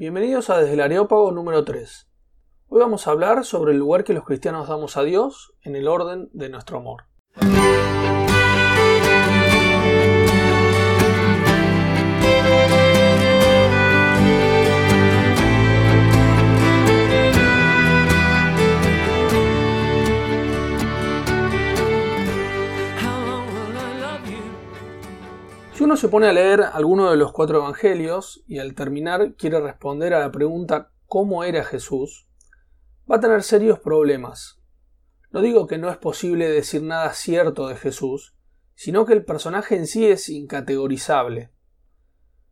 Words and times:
Bienvenidos 0.00 0.48
a 0.48 0.56
Desde 0.56 0.72
el 0.72 0.80
Areópago 0.80 1.30
número 1.30 1.62
3. 1.62 2.08
Hoy 2.68 2.80
vamos 2.80 3.06
a 3.06 3.10
hablar 3.10 3.44
sobre 3.44 3.72
el 3.72 3.78
lugar 3.78 4.02
que 4.02 4.14
los 4.14 4.24
cristianos 4.24 4.66
damos 4.66 4.96
a 4.96 5.02
Dios 5.02 5.52
en 5.60 5.76
el 5.76 5.86
orden 5.86 6.30
de 6.32 6.48
nuestro 6.48 6.78
amor. 6.78 7.04
Uno 25.90 25.96
se 25.96 26.08
pone 26.08 26.28
a 26.28 26.32
leer 26.32 26.62
alguno 26.72 27.10
de 27.10 27.16
los 27.16 27.32
cuatro 27.32 27.58
evangelios 27.58 28.44
y 28.46 28.60
al 28.60 28.76
terminar 28.76 29.34
quiere 29.34 29.58
responder 29.58 30.14
a 30.14 30.20
la 30.20 30.30
pregunta 30.30 30.92
¿cómo 31.06 31.42
era 31.42 31.64
Jesús? 31.64 32.28
va 33.10 33.16
a 33.16 33.20
tener 33.20 33.42
serios 33.42 33.80
problemas. 33.80 34.62
No 35.32 35.40
digo 35.40 35.66
que 35.66 35.78
no 35.78 35.90
es 35.90 35.96
posible 35.96 36.48
decir 36.48 36.84
nada 36.84 37.12
cierto 37.12 37.66
de 37.66 37.74
Jesús, 37.74 38.36
sino 38.76 39.04
que 39.04 39.14
el 39.14 39.24
personaje 39.24 39.74
en 39.74 39.88
sí 39.88 40.06
es 40.06 40.28
incategorizable. 40.28 41.50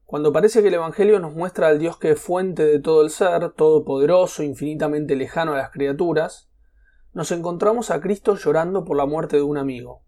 Cuando 0.03 0.33
parece 0.33 0.61
que 0.61 0.67
el 0.67 0.75
Evangelio 0.75 1.21
nos 1.21 1.33
muestra 1.33 1.69
al 1.69 1.79
Dios 1.79 1.97
que 1.97 2.11
es 2.11 2.21
fuente 2.21 2.65
de 2.65 2.81
todo 2.81 3.03
el 3.03 3.11
ser, 3.11 3.53
todopoderoso, 3.53 4.43
infinitamente 4.43 5.15
lejano 5.15 5.53
a 5.53 5.59
las 5.59 5.71
criaturas, 5.71 6.51
nos 7.13 7.31
encontramos 7.31 7.93
a 7.93 8.01
Cristo 8.01 8.35
llorando 8.35 8.85
por 8.85 8.97
la 8.97 9.07
muerte 9.07 9.37
de 9.37 9.43
un 9.43 9.59
amigo. 9.59 10.08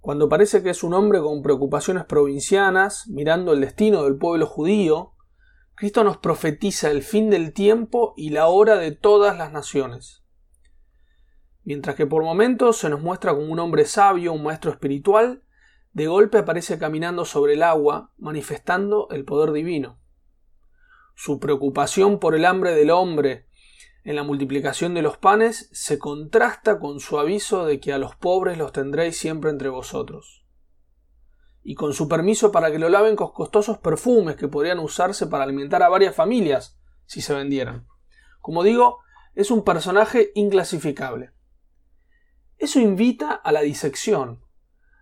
Cuando 0.00 0.30
parece 0.30 0.62
que 0.62 0.70
es 0.70 0.82
un 0.82 0.94
hombre 0.94 1.20
con 1.20 1.42
preocupaciones 1.42 2.06
provincianas, 2.06 3.06
mirando 3.08 3.52
el 3.52 3.60
destino 3.60 4.04
del 4.04 4.16
pueblo 4.16 4.46
judío, 4.46 5.12
Cristo 5.74 6.04
nos 6.04 6.16
profetiza 6.16 6.90
el 6.90 7.02
fin 7.02 7.28
del 7.28 7.52
tiempo 7.52 8.14
y 8.16 8.30
la 8.30 8.48
hora 8.48 8.76
de 8.76 8.92
todas 8.92 9.36
las 9.36 9.52
naciones. 9.52 10.24
Mientras 11.64 11.96
que 11.96 12.06
por 12.06 12.24
momentos 12.24 12.78
se 12.78 12.88
nos 12.88 13.02
muestra 13.02 13.34
como 13.34 13.52
un 13.52 13.58
hombre 13.58 13.84
sabio, 13.84 14.32
un 14.32 14.42
maestro 14.42 14.70
espiritual, 14.70 15.42
de 15.92 16.06
golpe 16.06 16.38
aparece 16.38 16.78
caminando 16.78 17.26
sobre 17.26 17.54
el 17.54 17.62
agua, 17.62 18.12
manifestando 18.16 19.08
el 19.10 19.26
poder 19.26 19.52
divino. 19.52 20.00
Su 21.14 21.38
preocupación 21.40 22.18
por 22.18 22.34
el 22.34 22.46
hambre 22.46 22.72
del 22.72 22.90
hombre 22.90 23.46
en 24.04 24.16
la 24.16 24.22
multiplicación 24.22 24.94
de 24.94 25.02
los 25.02 25.18
panes 25.18 25.68
se 25.72 25.98
contrasta 25.98 26.78
con 26.78 27.00
su 27.00 27.18
aviso 27.18 27.66
de 27.66 27.80
que 27.80 27.92
a 27.92 27.98
los 27.98 28.16
pobres 28.16 28.56
los 28.56 28.72
tendréis 28.72 29.18
siempre 29.18 29.50
entre 29.50 29.68
vosotros. 29.68 30.46
Y 31.62 31.74
con 31.74 31.92
su 31.92 32.08
permiso 32.08 32.50
para 32.50 32.70
que 32.70 32.78
lo 32.78 32.88
laven 32.88 33.16
con 33.16 33.32
costosos 33.32 33.78
perfumes 33.78 34.36
que 34.36 34.48
podrían 34.48 34.78
usarse 34.78 35.26
para 35.26 35.44
alimentar 35.44 35.82
a 35.82 35.90
varias 35.90 36.14
familias 36.14 36.78
si 37.04 37.20
se 37.20 37.34
vendieran. 37.34 37.86
Como 38.40 38.62
digo, 38.62 39.00
es 39.34 39.50
un 39.50 39.64
personaje 39.64 40.32
inclasificable. 40.34 41.32
Eso 42.56 42.80
invita 42.80 43.32
a 43.32 43.52
la 43.52 43.60
disección, 43.60 44.44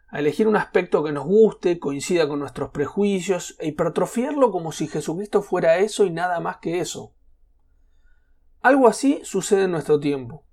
a 0.08 0.18
elegir 0.18 0.48
un 0.48 0.56
aspecto 0.56 1.04
que 1.04 1.12
nos 1.12 1.24
guste, 1.24 1.78
coincida 1.78 2.28
con 2.28 2.40
nuestros 2.40 2.70
prejuicios 2.70 3.56
e 3.60 3.68
hipertrofiarlo 3.68 4.50
como 4.50 4.72
si 4.72 4.88
Jesucristo 4.88 5.42
fuera 5.42 5.78
eso 5.78 6.04
y 6.04 6.10
nada 6.10 6.40
más 6.40 6.58
que 6.58 6.80
eso. 6.80 7.14
Algo 8.68 8.86
así 8.86 9.22
sucede 9.24 9.64
en 9.64 9.70
nuestro 9.70 9.98
tiempo. 9.98 10.44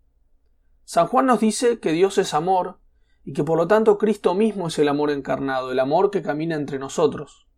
San 0.85 1.07
Juan 1.07 1.25
nos 1.25 1.41
dice 1.41 1.81
que 1.81 1.91
Dios 1.91 2.17
es 2.17 2.33
amor 2.33 2.79
y 3.25 3.33
que 3.33 3.43
por 3.43 3.57
lo 3.57 3.67
tanto 3.67 3.97
Cristo 3.97 4.33
mismo 4.33 4.69
es 4.69 4.79
el 4.79 4.87
amor 4.87 5.11
encarnado, 5.11 5.69
el 5.69 5.81
amor 5.81 6.11
que 6.11 6.21
camina 6.21 6.55
entre 6.55 6.79
nosotros. 6.79 7.49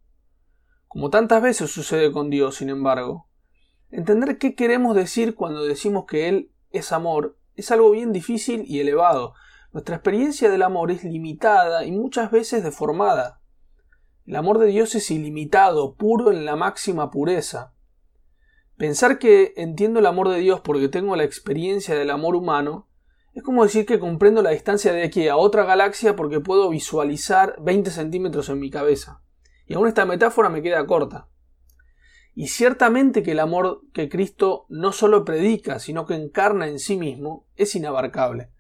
Como 0.88 1.12
tantas 1.12 1.44
veces 1.44 1.70
sucede 1.70 2.12
con 2.12 2.32
Dios, 2.32 2.56
sin 2.56 2.72
embargo, 2.72 3.30
entender 3.92 4.40
qué 4.40 4.56
queremos 4.56 4.96
decir 4.96 5.36
cuando 5.36 5.64
decimos 5.64 6.06
que 6.08 6.28
Él 6.28 6.52
es 6.72 6.92
amor 6.92 7.38
es 7.54 7.70
algo 7.70 7.92
bien 7.92 8.12
difícil 8.12 8.64
y 8.66 8.80
elevado. 8.80 9.36
Nuestra 9.74 9.98
experiencia 9.98 10.50
del 10.50 10.64
amor 10.64 10.90
es 10.90 11.04
limitada 11.04 11.86
y 11.86 11.92
muchas 11.92 12.32
veces 12.32 12.64
deformada. 12.64 13.42
El 14.26 14.36
amor 14.36 14.58
de 14.58 14.66
Dios 14.66 14.96
es 14.96 15.12
ilimitado, 15.12 15.94
puro 15.94 16.32
en 16.32 16.46
la 16.46 16.56
máxima 16.56 17.12
pureza. 17.12 17.76
Pensar 18.78 19.18
que 19.18 19.56
entiendo 19.58 20.00
el 20.00 20.06
amor 20.06 20.30
de 20.30 20.40
Dios 20.40 20.62
porque 20.62 20.88
tengo 20.88 21.16
la 21.16 21.24
experiencia 21.24 21.96
del 21.96 22.12
amor 22.12 22.36
humano 22.36 22.88
es 23.34 23.42
como 23.42 23.64
decir 23.64 23.88
que 23.88 24.00
comprendo 24.00 24.44
la 24.44 24.52
distancia 24.52 24.94
de 24.94 25.04
aquí 25.04 25.28
a 25.28 25.36
otra 25.36 25.64
galaxia 25.64 26.16
porque 26.16 26.40
puedo 26.40 26.70
visualizar 26.70 27.56
20 27.60 27.90
centímetros 27.90 28.50
en 28.50 28.60
mi 28.60 28.70
cabeza. 28.70 29.24
Y 29.66 29.74
aún 29.74 29.88
esta 29.88 30.06
metáfora 30.06 30.50
me 30.50 30.62
queda 30.62 30.86
corta. 30.86 31.28
Y 32.36 32.50
ciertamente 32.50 33.24
que 33.24 33.32
el 33.32 33.40
amor 33.40 33.82
que 33.94 34.10
Cristo 34.10 34.68
no 34.70 34.92
solo 34.92 35.26
predica, 35.26 35.80
sino 35.80 36.06
que 36.06 36.14
encarna 36.14 36.68
en 36.68 36.78
sí 36.78 36.98
mismo, 36.98 37.48
es 37.56 37.74
inabarcable. 37.74 38.52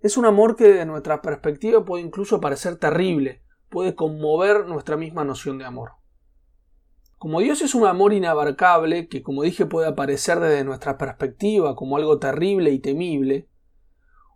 Es 0.00 0.16
un 0.16 0.24
amor 0.24 0.56
que 0.56 0.64
desde 0.64 0.86
nuestra 0.86 1.20
perspectiva 1.20 1.84
puede 1.84 2.04
incluso 2.04 2.40
parecer 2.40 2.76
terrible, 2.76 3.42
puede 3.68 3.94
conmover 3.94 4.66
nuestra 4.66 4.96
misma 4.96 5.24
noción 5.24 5.58
de 5.58 5.66
amor. 5.66 5.97
Como 7.18 7.40
Dios 7.40 7.62
es 7.62 7.74
un 7.74 7.84
amor 7.84 8.12
inabarcable, 8.12 9.08
que 9.08 9.22
como 9.22 9.42
dije 9.42 9.66
puede 9.66 9.88
aparecer 9.88 10.38
desde 10.38 10.62
nuestra 10.62 10.96
perspectiva 10.96 11.74
como 11.74 11.96
algo 11.96 12.20
terrible 12.20 12.70
y 12.70 12.78
temible, 12.78 13.48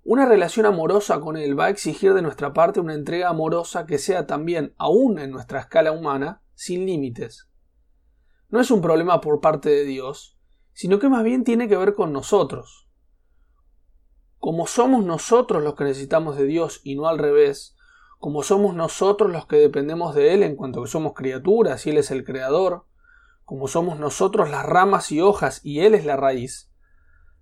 una 0.03 0.27
relación 0.27 0.67
amorosa 0.67 1.21
con 1.21 1.37
Él 1.37 1.59
va 1.59 1.67
a 1.67 1.71
exigir 1.71 2.13
de 2.13 2.23
nuestra 2.23 2.53
parte 2.53 2.81
una 2.81 2.95
entrega 2.95 3.29
amorosa 3.29 3.87
que 3.87 3.99
sea 3.99 4.27
también, 4.27 4.75
aún 4.79 5.21
en 5.21 5.31
nuestra 5.31 5.61
escala 5.61 5.93
humana, 5.93 6.43
sin 6.55 6.85
límites. 6.85 7.49
No 8.49 8.59
es 8.59 8.73
un 8.73 8.83
problema 8.83 9.21
por 9.21 9.41
parte 9.41 9.71
de 9.71 9.85
Dios, 9.85 10.37
sino 10.73 10.99
que 10.99 11.09
más 11.09 11.23
bien 11.23 11.45
tiene 11.45 11.69
que 11.69 11.77
ver 11.77 11.95
con 11.95 12.13
nosotros. 12.13 12.89
Como 14.39 14.67
somos 14.67 15.05
nosotros 15.05 15.63
los 15.63 15.77
que 15.77 15.85
necesitamos 15.85 16.37
de 16.37 16.47
Dios 16.47 16.81
y 16.83 16.97
no 16.97 17.07
al 17.07 17.19
revés, 17.19 17.77
como 18.23 18.45
somos 18.45 18.77
nosotros 18.77 19.33
los 19.33 19.47
que 19.47 19.57
dependemos 19.57 20.15
de 20.15 20.33
Él 20.33 20.45
en 20.45 20.55
cuanto 20.55 20.81
que 20.81 20.89
somos 20.89 21.13
criaturas 21.13 21.85
y 21.85 21.91
Él 21.91 21.99
es 21.99 22.13
el 22.13 22.23
creador, 22.23 22.85
como 23.45 23.67
somos 23.67 23.99
nosotros 23.99 24.49
las 24.49 24.65
ramas 24.65 25.11
y 25.11 25.21
hojas 25.21 25.61
y 25.65 25.81
Él 25.81 25.93
es 25.97 26.05
la 26.05 26.17
raíz, 26.17 26.71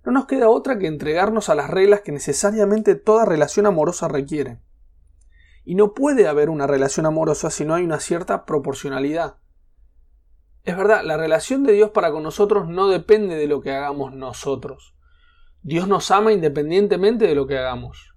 no 0.07 0.11
nos 0.11 0.25
queda 0.25 0.49
otra 0.49 0.79
que 0.79 0.87
entregarnos 0.87 1.51
a 1.51 1.55
las 1.55 1.69
reglas 1.69 2.01
que 2.01 2.13
necesariamente 2.13 2.95
toda 2.95 3.27
relación 3.27 3.67
amorosa 3.67 4.09
requiere. 4.09 4.59
Y 5.67 5.75
no 5.75 5.93
puede 5.93 6.27
haber 6.27 6.49
una 6.49 6.67
relación 6.67 7.05
amorosa 7.05 7.51
si 7.51 7.67
no 7.67 7.75
hay 7.75 7.85
una 7.85 8.01
cierta 8.01 8.47
proporcionalidad. 8.47 9.37
Es 10.65 10.79
verdad, 10.79 11.03
la 11.05 11.19
relación 11.19 11.63
de 11.63 11.75
Dios 11.75 11.91
para 11.91 12.11
con 12.11 12.23
nosotros 12.23 12.69
no 12.69 12.89
depende 12.89 13.35
de 13.35 13.49
lo 13.49 13.61
que 13.61 13.73
hagamos 13.73 14.15
nosotros. 14.15 14.95
Dios 15.61 15.87
nos 15.89 16.11
ama 16.11 16.33
independientemente 16.33 17.27
de 17.27 17.35
lo 17.35 17.47
que 17.47 17.59
hagamos. 17.59 18.10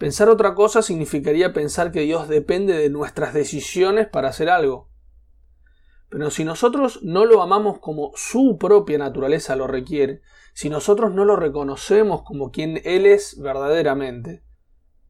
Pensar 0.00 0.30
otra 0.30 0.54
cosa 0.54 0.80
significaría 0.80 1.52
pensar 1.52 1.92
que 1.92 2.00
Dios 2.00 2.26
depende 2.26 2.74
de 2.74 2.88
nuestras 2.88 3.34
decisiones 3.34 4.08
para 4.08 4.30
hacer 4.30 4.48
algo. 4.48 4.88
Pero 6.08 6.30
si 6.30 6.42
nosotros 6.42 7.00
no 7.02 7.26
lo 7.26 7.42
amamos 7.42 7.80
como 7.80 8.10
su 8.14 8.56
propia 8.58 8.96
naturaleza 8.96 9.56
lo 9.56 9.66
requiere, 9.66 10.22
si 10.54 10.70
nosotros 10.70 11.12
no 11.12 11.26
lo 11.26 11.36
reconocemos 11.36 12.22
como 12.22 12.50
quien 12.50 12.80
Él 12.86 13.04
es 13.04 13.38
verdaderamente, 13.42 14.42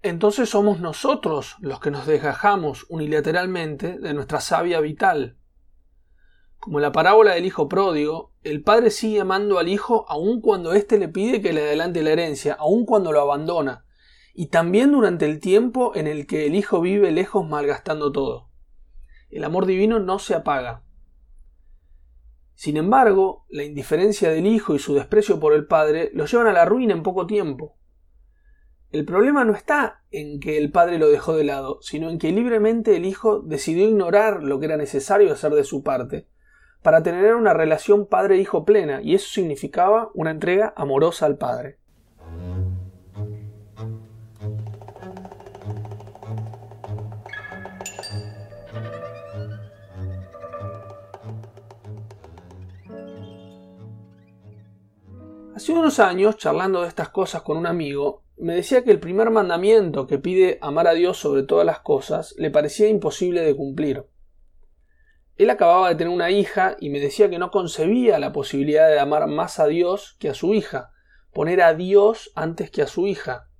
entonces 0.02 0.48
somos 0.48 0.80
nosotros 0.80 1.54
los 1.60 1.78
que 1.78 1.92
nos 1.92 2.04
desgajamos 2.04 2.84
unilateralmente 2.88 3.96
de 3.96 4.12
nuestra 4.12 4.40
savia 4.40 4.80
vital. 4.80 5.38
Como 6.58 6.80
la 6.80 6.90
parábola 6.90 7.34
del 7.34 7.46
hijo 7.46 7.68
pródigo, 7.68 8.34
el 8.42 8.64
padre 8.64 8.90
sigue 8.90 9.20
amando 9.20 9.60
al 9.60 9.68
hijo 9.68 10.04
aun 10.08 10.40
cuando 10.40 10.72
éste 10.72 10.98
le 10.98 11.06
pide 11.06 11.40
que 11.40 11.52
le 11.52 11.62
adelante 11.62 12.02
la 12.02 12.10
herencia, 12.10 12.54
aun 12.54 12.84
cuando 12.84 13.12
lo 13.12 13.20
abandona, 13.20 13.84
y 14.34 14.46
también 14.46 14.92
durante 14.92 15.26
el 15.26 15.40
tiempo 15.40 15.92
en 15.94 16.06
el 16.06 16.26
que 16.26 16.46
el 16.46 16.54
Hijo 16.54 16.80
vive 16.80 17.10
lejos 17.10 17.46
malgastando 17.46 18.12
todo. 18.12 18.48
El 19.30 19.44
amor 19.44 19.66
divino 19.66 20.00
no 20.00 20.18
se 20.18 20.34
apaga. 20.34 20.82
Sin 22.54 22.76
embargo, 22.76 23.46
la 23.48 23.64
indiferencia 23.64 24.30
del 24.30 24.46
Hijo 24.46 24.74
y 24.74 24.78
su 24.78 24.94
desprecio 24.94 25.40
por 25.40 25.54
el 25.54 25.66
Padre 25.66 26.10
lo 26.12 26.26
llevan 26.26 26.46
a 26.46 26.52
la 26.52 26.64
ruina 26.64 26.92
en 26.92 27.02
poco 27.02 27.26
tiempo. 27.26 27.76
El 28.92 29.04
problema 29.04 29.44
no 29.44 29.54
está 29.54 30.02
en 30.10 30.40
que 30.40 30.58
el 30.58 30.72
Padre 30.72 30.98
lo 30.98 31.08
dejó 31.08 31.36
de 31.36 31.44
lado, 31.44 31.78
sino 31.80 32.10
en 32.10 32.18
que 32.18 32.32
libremente 32.32 32.96
el 32.96 33.04
Hijo 33.04 33.40
decidió 33.40 33.88
ignorar 33.88 34.42
lo 34.42 34.58
que 34.58 34.66
era 34.66 34.76
necesario 34.76 35.32
hacer 35.32 35.52
de 35.52 35.64
su 35.64 35.82
parte, 35.82 36.26
para 36.82 37.02
tener 37.02 37.34
una 37.34 37.54
relación 37.54 38.06
padre-hijo 38.06 38.64
plena, 38.64 39.00
y 39.00 39.14
eso 39.14 39.28
significaba 39.30 40.10
una 40.14 40.30
entrega 40.30 40.74
amorosa 40.76 41.26
al 41.26 41.38
Padre. 41.38 41.78
Hace 55.60 55.72
unos 55.72 55.98
años, 55.98 56.38
charlando 56.38 56.80
de 56.80 56.88
estas 56.88 57.10
cosas 57.10 57.42
con 57.42 57.58
un 57.58 57.66
amigo, 57.66 58.24
me 58.38 58.54
decía 58.54 58.82
que 58.82 58.92
el 58.92 58.98
primer 58.98 59.28
mandamiento 59.28 60.06
que 60.06 60.16
pide 60.16 60.56
amar 60.62 60.88
a 60.88 60.94
Dios 60.94 61.18
sobre 61.18 61.42
todas 61.42 61.66
las 61.66 61.80
cosas 61.80 62.34
le 62.38 62.50
parecía 62.50 62.88
imposible 62.88 63.42
de 63.42 63.54
cumplir. 63.54 64.06
Él 65.36 65.50
acababa 65.50 65.90
de 65.90 65.96
tener 65.96 66.14
una 66.14 66.30
hija 66.30 66.78
y 66.80 66.88
me 66.88 66.98
decía 66.98 67.28
que 67.28 67.38
no 67.38 67.50
concebía 67.50 68.18
la 68.18 68.32
posibilidad 68.32 68.88
de 68.88 69.00
amar 69.00 69.26
más 69.26 69.60
a 69.60 69.66
Dios 69.66 70.16
que 70.18 70.30
a 70.30 70.34
su 70.34 70.54
hija, 70.54 70.92
poner 71.30 71.60
a 71.60 71.74
Dios 71.74 72.32
antes 72.34 72.70
que 72.70 72.80
a 72.80 72.86
su 72.86 73.06
hija. 73.06 73.50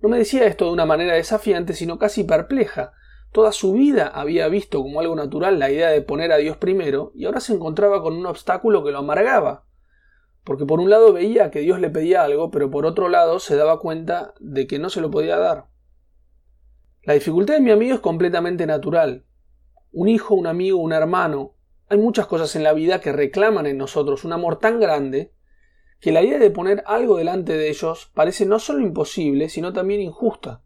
No 0.00 0.08
me 0.08 0.18
decía 0.18 0.44
esto 0.46 0.64
de 0.64 0.72
una 0.72 0.84
manera 0.84 1.14
desafiante, 1.14 1.74
sino 1.74 1.96
casi 1.96 2.24
perpleja. 2.24 2.92
Toda 3.30 3.52
su 3.52 3.72
vida 3.74 4.08
había 4.08 4.48
visto 4.48 4.82
como 4.82 4.98
algo 4.98 5.14
natural 5.14 5.60
la 5.60 5.70
idea 5.70 5.90
de 5.90 6.02
poner 6.02 6.32
a 6.32 6.38
Dios 6.38 6.56
primero, 6.56 7.12
y 7.14 7.26
ahora 7.26 7.38
se 7.38 7.52
encontraba 7.52 8.02
con 8.02 8.16
un 8.16 8.26
obstáculo 8.26 8.82
que 8.82 8.90
lo 8.90 8.98
amargaba. 8.98 9.64
Porque 10.44 10.66
por 10.66 10.80
un 10.80 10.90
lado 10.90 11.12
veía 11.12 11.50
que 11.50 11.60
Dios 11.60 11.80
le 11.80 11.90
pedía 11.90 12.22
algo, 12.22 12.50
pero 12.50 12.70
por 12.70 12.86
otro 12.86 13.08
lado 13.08 13.40
se 13.40 13.56
daba 13.56 13.80
cuenta 13.80 14.34
de 14.40 14.66
que 14.66 14.78
no 14.78 14.90
se 14.90 15.00
lo 15.00 15.10
podía 15.10 15.38
dar. 15.38 15.66
La 17.02 17.14
dificultad 17.14 17.54
de 17.54 17.60
mi 17.60 17.70
amigo 17.70 17.94
es 17.94 18.00
completamente 18.00 18.66
natural 18.66 19.24
un 19.94 20.08
hijo, 20.08 20.34
un 20.34 20.46
amigo, 20.46 20.78
un 20.78 20.92
hermano. 20.92 21.54
Hay 21.88 21.98
muchas 21.98 22.26
cosas 22.26 22.54
en 22.56 22.64
la 22.64 22.72
vida 22.72 23.00
que 23.00 23.12
reclaman 23.12 23.66
en 23.66 23.78
nosotros 23.78 24.24
un 24.24 24.32
amor 24.32 24.58
tan 24.58 24.80
grande 24.80 25.32
que 26.00 26.12
la 26.12 26.22
idea 26.22 26.38
de 26.38 26.50
poner 26.50 26.82
algo 26.86 27.16
delante 27.16 27.56
de 27.56 27.68
ellos 27.68 28.10
parece 28.12 28.44
no 28.44 28.58
solo 28.58 28.80
imposible, 28.80 29.48
sino 29.48 29.72
también 29.72 30.00
injusta. 30.00 30.62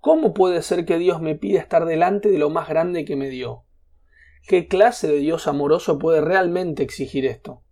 ¿Cómo 0.00 0.32
puede 0.32 0.62
ser 0.62 0.86
que 0.86 0.98
Dios 0.98 1.20
me 1.20 1.34
pida 1.34 1.60
estar 1.60 1.84
delante 1.84 2.30
de 2.30 2.38
lo 2.38 2.48
más 2.48 2.68
grande 2.68 3.04
que 3.04 3.16
me 3.16 3.28
dio? 3.28 3.64
¿Qué 4.48 4.66
clase 4.66 5.08
de 5.08 5.18
Dios 5.18 5.46
amoroso 5.46 5.98
puede 5.98 6.20
realmente 6.20 6.82
exigir 6.82 7.26
esto? 7.26 7.62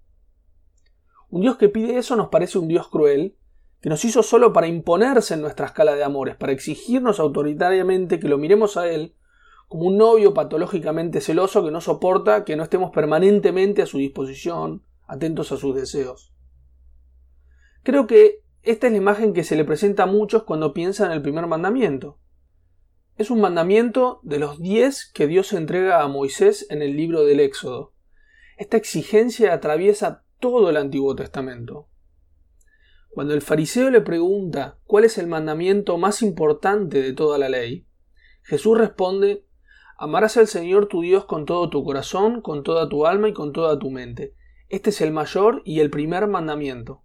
Un 1.34 1.40
Dios 1.40 1.56
que 1.56 1.68
pide 1.68 1.98
eso 1.98 2.14
nos 2.14 2.28
parece 2.28 2.58
un 2.58 2.68
Dios 2.68 2.86
cruel, 2.86 3.36
que 3.80 3.88
nos 3.88 4.04
hizo 4.04 4.22
solo 4.22 4.52
para 4.52 4.68
imponerse 4.68 5.34
en 5.34 5.40
nuestra 5.40 5.66
escala 5.66 5.96
de 5.96 6.04
amores, 6.04 6.36
para 6.36 6.52
exigirnos 6.52 7.18
autoritariamente 7.18 8.20
que 8.20 8.28
lo 8.28 8.38
miremos 8.38 8.76
a 8.76 8.88
Él 8.88 9.16
como 9.66 9.86
un 9.86 9.98
novio 9.98 10.32
patológicamente 10.32 11.20
celoso 11.20 11.64
que 11.64 11.72
no 11.72 11.80
soporta 11.80 12.44
que 12.44 12.54
no 12.54 12.62
estemos 12.62 12.92
permanentemente 12.92 13.82
a 13.82 13.86
su 13.86 13.98
disposición, 13.98 14.84
atentos 15.08 15.50
a 15.50 15.56
sus 15.56 15.74
deseos. 15.74 16.32
Creo 17.82 18.06
que 18.06 18.44
esta 18.62 18.86
es 18.86 18.92
la 18.92 18.98
imagen 18.98 19.32
que 19.32 19.42
se 19.42 19.56
le 19.56 19.64
presenta 19.64 20.04
a 20.04 20.06
muchos 20.06 20.44
cuando 20.44 20.72
piensan 20.72 21.10
en 21.10 21.16
el 21.16 21.22
primer 21.22 21.48
mandamiento. 21.48 22.20
Es 23.18 23.32
un 23.32 23.40
mandamiento 23.40 24.20
de 24.22 24.38
los 24.38 24.60
diez 24.60 25.10
que 25.12 25.26
Dios 25.26 25.52
entrega 25.52 26.00
a 26.00 26.06
Moisés 26.06 26.68
en 26.70 26.80
el 26.80 26.96
libro 26.96 27.24
del 27.24 27.40
Éxodo. 27.40 27.92
Esta 28.56 28.76
exigencia 28.76 29.52
atraviesa 29.52 30.23
todo 30.44 30.68
el 30.68 30.76
Antiguo 30.76 31.16
Testamento. 31.16 31.88
Cuando 33.08 33.32
el 33.32 33.40
fariseo 33.40 33.88
le 33.88 34.02
pregunta 34.02 34.78
cuál 34.84 35.04
es 35.04 35.16
el 35.16 35.26
mandamiento 35.26 35.96
más 35.96 36.20
importante 36.20 37.00
de 37.00 37.14
toda 37.14 37.38
la 37.38 37.48
ley, 37.48 37.86
Jesús 38.42 38.76
responde 38.76 39.46
Amarás 39.96 40.36
al 40.36 40.46
Señor 40.46 40.86
tu 40.86 41.00
Dios 41.00 41.24
con 41.24 41.46
todo 41.46 41.70
tu 41.70 41.82
corazón, 41.82 42.42
con 42.42 42.62
toda 42.62 42.90
tu 42.90 43.06
alma 43.06 43.30
y 43.30 43.32
con 43.32 43.54
toda 43.54 43.78
tu 43.78 43.90
mente. 43.90 44.34
Este 44.68 44.90
es 44.90 45.00
el 45.00 45.12
mayor 45.12 45.62
y 45.64 45.80
el 45.80 45.88
primer 45.88 46.26
mandamiento. 46.26 47.02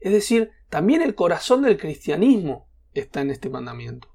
Es 0.00 0.12
decir, 0.12 0.52
también 0.70 1.02
el 1.02 1.14
corazón 1.14 1.60
del 1.60 1.76
cristianismo 1.76 2.70
está 2.94 3.20
en 3.20 3.30
este 3.30 3.50
mandamiento. 3.50 4.08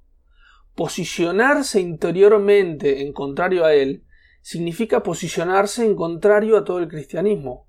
Posicionarse 0.73 1.79
interiormente 1.79 3.03
en 3.03 3.13
contrario 3.13 3.63
a 3.63 3.75
él 3.75 4.05
significa 4.41 5.03
posicionarse 5.03 5.85
en 5.85 5.95
contrario 5.95 6.57
a 6.57 6.63
todo 6.63 6.79
el 6.79 6.87
cristianismo. 6.87 7.67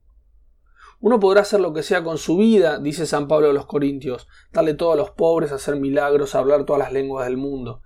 Uno 1.03 1.19
podrá 1.19 1.41
hacer 1.41 1.59
lo 1.59 1.73
que 1.73 1.83
sea 1.83 2.05
con 2.05 2.17
su 2.17 2.37
vida, 2.37 2.79
dice 2.79 3.07
San 3.07 3.27
Pablo 3.27 3.51
a 3.51 3.53
los 3.53 3.67
Corintios, 3.67 4.29
darle 4.53 4.75
todo 4.75 4.93
a 4.93 4.97
los 4.97 5.11
pobres, 5.11 5.51
hacer 5.51 5.75
milagros, 5.75 6.37
hablar 6.37 6.65
todas 6.65 6.79
las 6.79 6.93
lenguas 6.93 7.27
del 7.27 7.37
mundo. 7.37 7.83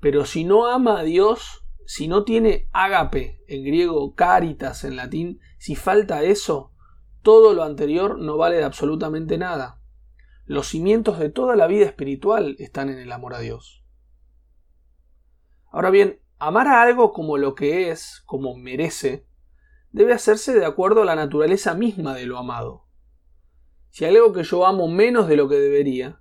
Pero 0.00 0.26
si 0.26 0.44
no 0.44 0.66
ama 0.66 1.00
a 1.00 1.02
Dios, 1.02 1.64
si 1.86 2.08
no 2.08 2.24
tiene 2.24 2.68
ágape 2.72 3.42
en 3.48 3.64
griego, 3.64 4.14
caritas 4.14 4.84
en 4.84 4.96
latín, 4.96 5.40
si 5.56 5.76
falta 5.76 6.22
eso, 6.22 6.74
todo 7.22 7.54
lo 7.54 7.62
anterior 7.62 8.18
no 8.18 8.36
vale 8.36 8.56
de 8.56 8.64
absolutamente 8.64 9.38
nada. 9.38 9.80
Los 10.44 10.66
cimientos 10.66 11.18
de 11.18 11.30
toda 11.30 11.56
la 11.56 11.68
vida 11.68 11.86
espiritual 11.86 12.54
están 12.58 12.90
en 12.90 12.98
el 12.98 13.12
amor 13.12 13.32
a 13.32 13.38
Dios. 13.38 13.82
Ahora 15.72 15.88
bien, 15.88 16.20
amar 16.38 16.68
a 16.68 16.82
algo 16.82 17.14
como 17.14 17.38
lo 17.38 17.54
que 17.54 17.90
es, 17.90 18.22
como 18.26 18.54
merece, 18.58 19.26
debe 19.90 20.12
hacerse 20.12 20.54
de 20.54 20.64
acuerdo 20.64 21.02
a 21.02 21.04
la 21.04 21.16
naturaleza 21.16 21.74
misma 21.74 22.14
de 22.14 22.26
lo 22.26 22.38
amado. 22.38 22.84
Si 23.90 24.04
hay 24.04 24.16
algo 24.16 24.32
que 24.32 24.42
yo 24.42 24.66
amo 24.66 24.88
menos 24.88 25.28
de 25.28 25.36
lo 25.36 25.48
que 25.48 25.56
debería, 25.56 26.20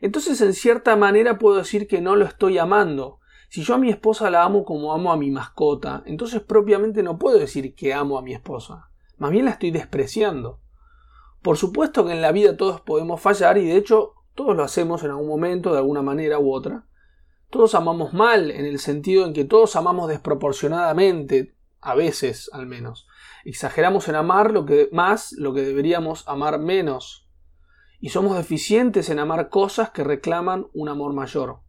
entonces 0.00 0.40
en 0.40 0.54
cierta 0.54 0.96
manera 0.96 1.38
puedo 1.38 1.56
decir 1.56 1.86
que 1.86 2.00
no 2.00 2.16
lo 2.16 2.24
estoy 2.24 2.58
amando. 2.58 3.20
Si 3.48 3.62
yo 3.62 3.74
a 3.74 3.78
mi 3.78 3.90
esposa 3.90 4.30
la 4.30 4.44
amo 4.44 4.64
como 4.64 4.92
amo 4.92 5.12
a 5.12 5.16
mi 5.16 5.30
mascota, 5.30 6.02
entonces 6.06 6.42
propiamente 6.42 7.02
no 7.02 7.18
puedo 7.18 7.38
decir 7.38 7.74
que 7.74 7.94
amo 7.94 8.18
a 8.18 8.22
mi 8.22 8.34
esposa. 8.34 8.90
Más 9.16 9.30
bien 9.30 9.46
la 9.46 9.52
estoy 9.52 9.70
despreciando. 9.70 10.60
Por 11.42 11.56
supuesto 11.56 12.04
que 12.04 12.12
en 12.12 12.22
la 12.22 12.32
vida 12.32 12.56
todos 12.56 12.80
podemos 12.80 13.20
fallar 13.20 13.58
y 13.58 13.66
de 13.66 13.76
hecho 13.76 14.14
todos 14.34 14.56
lo 14.56 14.62
hacemos 14.62 15.02
en 15.02 15.10
algún 15.10 15.28
momento 15.28 15.72
de 15.72 15.78
alguna 15.78 16.02
manera 16.02 16.38
u 16.38 16.52
otra. 16.52 16.86
Todos 17.50 17.74
amamos 17.74 18.12
mal 18.12 18.50
en 18.50 18.66
el 18.66 18.78
sentido 18.78 19.24
en 19.24 19.32
que 19.32 19.44
todos 19.44 19.74
amamos 19.76 20.08
desproporcionadamente, 20.08 21.56
a 21.80 21.94
veces 21.94 22.50
al 22.52 22.66
menos. 22.66 23.06
Exageramos 23.44 24.08
en 24.08 24.14
amar 24.16 24.52
lo 24.52 24.66
que 24.66 24.88
más 24.92 25.32
lo 25.32 25.54
que 25.54 25.62
deberíamos 25.62 26.26
amar 26.28 26.58
menos 26.58 27.28
y 28.00 28.10
somos 28.10 28.36
deficientes 28.36 29.10
en 29.10 29.18
amar 29.18 29.48
cosas 29.48 29.90
que 29.90 30.04
reclaman 30.04 30.68
un 30.72 30.88
amor 30.88 31.12
mayor. 31.12 31.60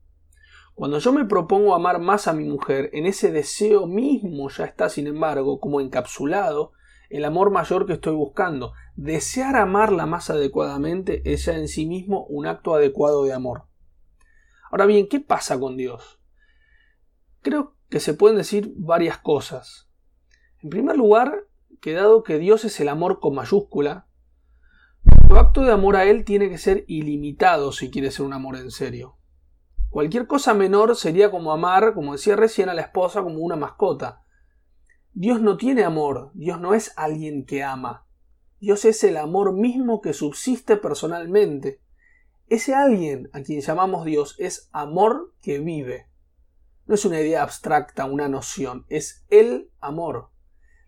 Cuando 0.76 1.00
yo 1.00 1.12
me 1.12 1.26
propongo 1.26 1.76
amar 1.76 2.00
más 2.00 2.28
a 2.28 2.34
mi 2.34 2.46
mujer, 2.46 2.90
en 2.94 3.06
ese 3.06 3.32
deseo 3.32 3.86
mismo 3.86 4.50
ya 4.50 4.66
está, 4.66 4.88
sin 4.90 5.08
embargo, 5.08 5.60
como 5.60 5.82
encapsulado 5.82 6.72
el 7.10 7.26
amor 7.26 7.52
mayor 7.52 7.86
que 7.86 7.94
estoy 7.94 8.14
buscando. 8.14 8.74
Desear 8.96 9.56
amarla 9.56 10.06
más 10.06 10.30
adecuadamente 10.30 11.22
es 11.26 11.46
ya 11.46 11.58
en 11.58 11.68
sí 11.68 11.86
mismo 11.86 12.26
un 12.28 12.46
acto 12.48 12.76
adecuado 12.76 13.24
de 13.26 13.34
amor. 13.34 13.64
Ahora 14.72 14.86
bien, 14.86 15.10
¿qué 15.10 15.20
pasa 15.20 15.60
con 15.60 15.76
Dios? 15.76 16.22
Creo 17.42 17.76
que 17.90 18.00
se 18.00 18.14
pueden 18.14 18.38
decir 18.38 18.72
varias 18.78 19.18
cosas. 19.18 19.89
En 20.62 20.70
primer 20.70 20.98
lugar, 20.98 21.46
que 21.80 21.94
dado 21.94 22.24
que 22.24 22.38
Dios 22.38 22.66
es 22.66 22.80
el 22.82 22.90
amor 22.90 23.22
con 23.22 23.36
mayúscula, 23.36 24.08
tu 25.30 25.38
acto 25.38 25.62
de 25.62 25.72
amor 25.72 25.96
a 25.96 26.04
Él 26.06 26.26
tiene 26.26 26.50
que 26.50 26.58
ser 26.58 26.84
ilimitado 26.88 27.72
si 27.72 27.90
quieres 27.90 28.16
ser 28.16 28.26
un 28.26 28.34
amor 28.34 28.58
en 28.58 28.70
serio. 28.70 29.18
Cualquier 29.90 30.28
cosa 30.28 30.54
menor 30.54 30.96
sería 30.98 31.32
como 31.32 31.54
amar, 31.54 31.94
como 31.94 32.12
decía 32.12 32.36
recién, 32.36 32.68
a 32.68 32.74
la 32.74 32.82
esposa 32.82 33.24
como 33.24 33.40
una 33.40 33.56
mascota. 33.56 34.24
Dios 35.14 35.42
no 35.42 35.56
tiene 35.56 35.84
amor, 35.84 36.32
Dios 36.34 36.60
no 36.60 36.74
es 36.74 36.94
alguien 36.98 37.46
que 37.46 37.64
ama. 37.64 38.06
Dios 38.60 38.84
es 38.84 39.04
el 39.06 39.16
amor 39.16 39.54
mismo 39.54 40.02
que 40.02 40.12
subsiste 40.14 40.76
personalmente. 40.76 41.82
Ese 42.48 42.76
alguien 42.76 43.30
a 43.32 43.42
quien 43.42 43.62
llamamos 43.62 44.04
Dios 44.04 44.36
es 44.40 44.70
amor 44.74 45.34
que 45.42 45.60
vive. 45.60 46.08
No 46.86 46.96
es 46.96 47.06
una 47.06 47.22
idea 47.22 47.44
abstracta, 47.44 48.06
una 48.06 48.28
noción, 48.28 48.86
es 48.90 49.26
el 49.30 49.72
amor, 49.80 50.32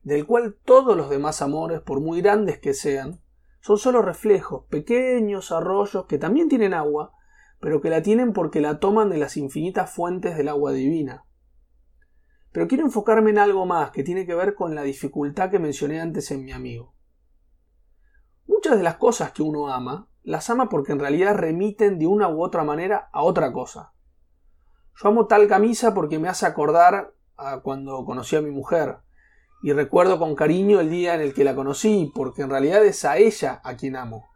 del 0.03 0.25
cual 0.25 0.58
todos 0.65 0.98
los 0.98 1.10
demás 1.10 1.41
amores, 1.41 1.81
por 1.81 2.00
muy 2.00 2.22
grandes 2.22 2.60
que 2.60 2.74
sean, 2.74 3.22
son 3.62 3.77
solo 3.77 4.01
reflejos, 4.01 4.65
pequeños 4.70 5.51
arroyos 5.51 6.05
que 6.05 6.17
también 6.17 6.50
tienen 6.50 6.74
agua, 6.74 7.13
pero 7.60 7.79
que 7.79 7.91
la 7.91 8.01
tienen 8.01 8.34
porque 8.34 8.60
la 8.60 8.79
toman 8.79 9.10
de 9.10 9.17
las 9.17 9.38
infinitas 9.38 9.93
fuentes 9.93 10.36
del 10.36 10.50
agua 10.50 10.72
divina. 10.72 11.25
Pero 12.51 12.67
quiero 12.67 12.84
enfocarme 12.84 13.29
en 13.29 13.38
algo 13.38 13.65
más 13.65 13.91
que 13.91 14.03
tiene 14.03 14.25
que 14.25 14.36
ver 14.36 14.55
con 14.55 14.74
la 14.74 14.81
dificultad 14.81 15.51
que 15.51 15.60
mencioné 15.60 16.01
antes 16.01 16.31
en 16.31 16.43
mi 16.43 16.51
amigo. 16.51 16.96
Muchas 18.48 18.77
de 18.77 18.84
las 18.84 18.96
cosas 18.96 19.31
que 19.31 19.43
uno 19.43 19.70
ama, 19.70 20.10
las 20.24 20.50
ama 20.50 20.70
porque 20.70 20.91
en 20.91 21.00
realidad 21.00 21.36
remiten 21.36 22.00
de 22.00 22.08
una 22.08 22.27
u 22.27 22.43
otra 22.43 22.63
manera 22.63 23.10
a 23.13 23.24
otra 23.24 23.53
cosa. 23.53 23.93
Yo 24.96 25.10
amo 25.10 25.27
tal 25.27 25.48
camisa 25.48 25.93
porque 25.93 26.20
me 26.20 26.27
hace 26.27 26.46
acordar 26.46 27.13
a 27.38 27.62
cuando 27.62 28.03
conocí 28.05 28.36
a 28.36 28.41
mi 28.41 28.51
mujer, 28.51 28.98
y 29.63 29.73
recuerdo 29.73 30.17
con 30.17 30.35
cariño 30.35 30.79
el 30.79 30.89
día 30.89 31.13
en 31.13 31.21
el 31.21 31.33
que 31.33 31.43
la 31.43 31.55
conocí, 31.55 32.11
porque 32.15 32.41
en 32.41 32.49
realidad 32.49 32.83
es 32.85 33.05
a 33.05 33.17
ella 33.17 33.61
a 33.63 33.75
quien 33.75 33.95
amo. 33.95 34.29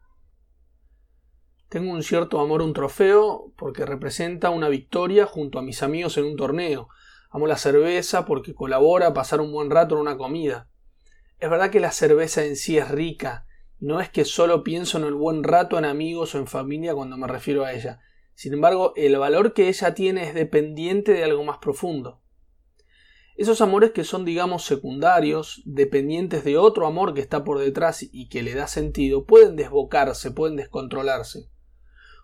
Tengo 1.70 1.92
un 1.92 2.04
cierto 2.04 2.40
amor 2.40 2.62
a 2.62 2.66
un 2.66 2.74
trofeo 2.74 3.52
porque 3.58 3.86
representa 3.86 4.52
una 4.52 4.70
victoria 4.70 5.26
junto 5.26 5.58
a 5.58 5.64
mis 5.64 5.82
amigos 5.82 6.18
en 6.18 6.26
un 6.26 6.36
torneo. 6.36 6.90
Amo 7.32 7.48
la 7.48 7.58
cerveza 7.58 8.26
porque 8.26 8.54
colabora 8.54 9.08
a 9.08 9.14
pasar 9.14 9.42
un 9.42 9.52
buen 9.52 9.70
rato 9.70 9.96
en 9.96 10.02
una 10.02 10.16
comida. 10.16 10.70
Es 11.40 11.50
verdad 11.50 11.72
que 11.72 11.80
la 11.80 11.92
cerveza 11.92 12.46
en 12.46 12.56
sí 12.56 12.78
es 12.78 12.90
rica, 12.90 13.46
no 13.80 14.00
es 14.00 14.10
que 14.10 14.26
solo 14.26 14.64
pienso 14.64 14.98
en 14.98 15.04
el 15.04 15.16
buen 15.16 15.44
rato 15.44 15.78
en 15.78 15.86
amigos 15.86 16.34
o 16.34 16.38
en 16.38 16.48
familia 16.48 16.94
cuando 16.94 17.18
me 17.18 17.28
refiero 17.28 17.66
a 17.66 17.74
ella. 17.74 18.00
Sin 18.36 18.54
embargo, 18.54 18.94
el 18.96 19.18
valor 19.18 19.54
que 19.54 19.68
ella 19.68 19.94
tiene 19.94 20.28
es 20.28 20.34
dependiente 20.34 21.12
de 21.12 21.24
algo 21.24 21.44
más 21.44 21.58
profundo. 21.58 22.22
Esos 23.36 23.60
amores 23.60 23.92
que 23.92 24.06
son, 24.06 24.24
digamos, 24.24 24.64
secundarios, 24.64 25.62
dependientes 25.66 26.46
de 26.46 26.58
otro 26.58 26.88
amor 26.88 27.14
que 27.14 27.20
está 27.20 27.44
por 27.44 27.60
detrás 27.60 28.02
y 28.02 28.30
que 28.30 28.42
le 28.44 28.54
da 28.54 28.68
sentido, 28.68 29.26
pueden 29.26 29.58
desbocarse, 29.58 30.32
pueden 30.32 30.56
descontrolarse. 30.56 31.50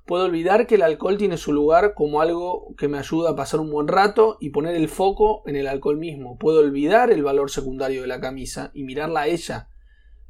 Puedo 0.05 0.23
olvidar 0.23 0.67
que 0.67 0.75
el 0.75 0.81
alcohol 0.81 1.17
tiene 1.17 1.37
su 1.37 1.51
lugar 1.51 1.93
como 1.95 2.21
algo 2.21 2.73
que 2.77 2.87
me 2.87 2.97
ayuda 2.97 3.31
a 3.31 3.35
pasar 3.35 3.59
un 3.59 3.69
buen 3.69 3.89
rato 3.89 4.37
y 4.39 4.49
poner 4.49 4.75
el 4.75 4.87
foco 4.87 5.43
en 5.45 5.57
el 5.57 5.67
alcohol 5.67 5.97
mismo. 5.97 6.37
Puedo 6.37 6.61
olvidar 6.61 7.11
el 7.11 7.23
valor 7.23 7.51
secundario 7.51 8.01
de 8.01 8.07
la 8.07 8.21
camisa 8.21 8.71
y 8.73 8.83
mirarla 8.83 9.21
a 9.21 9.27
ella, 9.27 9.69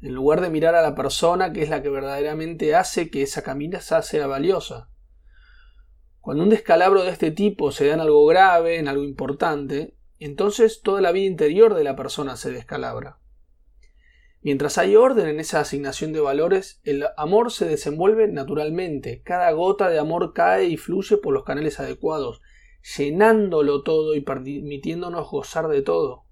en 0.00 0.14
lugar 0.14 0.40
de 0.40 0.50
mirar 0.50 0.74
a 0.74 0.82
la 0.82 0.96
persona 0.96 1.52
que 1.52 1.62
es 1.62 1.70
la 1.70 1.80
que 1.80 1.90
verdaderamente 1.90 2.74
hace 2.74 3.08
que 3.08 3.22
esa 3.22 3.42
camisa 3.42 4.02
sea 4.02 4.26
valiosa. 4.26 4.90
Cuando 6.20 6.42
un 6.42 6.50
descalabro 6.50 7.02
de 7.02 7.10
este 7.10 7.30
tipo 7.30 7.70
se 7.70 7.86
da 7.86 7.94
en 7.94 8.00
algo 8.00 8.26
grave, 8.26 8.78
en 8.78 8.88
algo 8.88 9.04
importante, 9.04 9.96
entonces 10.24 10.82
toda 10.82 11.00
la 11.00 11.12
vida 11.12 11.26
interior 11.26 11.74
de 11.74 11.84
la 11.84 11.96
persona 11.96 12.36
se 12.36 12.50
descalabra. 12.50 13.18
Mientras 14.42 14.76
hay 14.76 14.96
orden 14.96 15.28
en 15.28 15.38
esa 15.38 15.60
asignación 15.60 16.12
de 16.12 16.20
valores, 16.20 16.80
el 16.82 17.04
amor 17.16 17.52
se 17.52 17.64
desenvuelve 17.64 18.26
naturalmente. 18.26 19.22
Cada 19.22 19.52
gota 19.52 19.88
de 19.88 20.00
amor 20.00 20.32
cae 20.32 20.64
y 20.64 20.76
fluye 20.76 21.16
por 21.16 21.32
los 21.32 21.44
canales 21.44 21.78
adecuados, 21.78 22.42
llenándolo 22.96 23.84
todo 23.84 24.16
y 24.16 24.20
permitiéndonos 24.20 25.30
gozar 25.30 25.68
de 25.68 25.82
todo. 25.82 26.24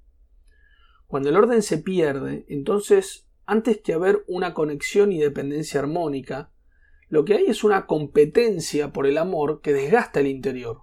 Cuando 1.07 1.29
el 1.29 1.37
orden 1.37 1.63
se 1.63 1.79
pierde, 1.79 2.45
entonces, 2.49 3.29
antes 3.47 3.79
que 3.79 3.93
haber 3.93 4.25
una 4.27 4.55
conexión 4.55 5.13
y 5.13 5.19
dependencia 5.19 5.79
armónica, 5.79 6.51
lo 7.09 7.25
que 7.25 7.35
hay 7.35 7.47
es 7.47 7.63
una 7.63 7.87
competencia 7.87 8.93
por 8.93 9.07
el 9.07 9.19
amor 9.19 9.61
que 9.61 9.73
desgasta 9.73 10.19
el 10.19 10.27
interior, 10.27 10.83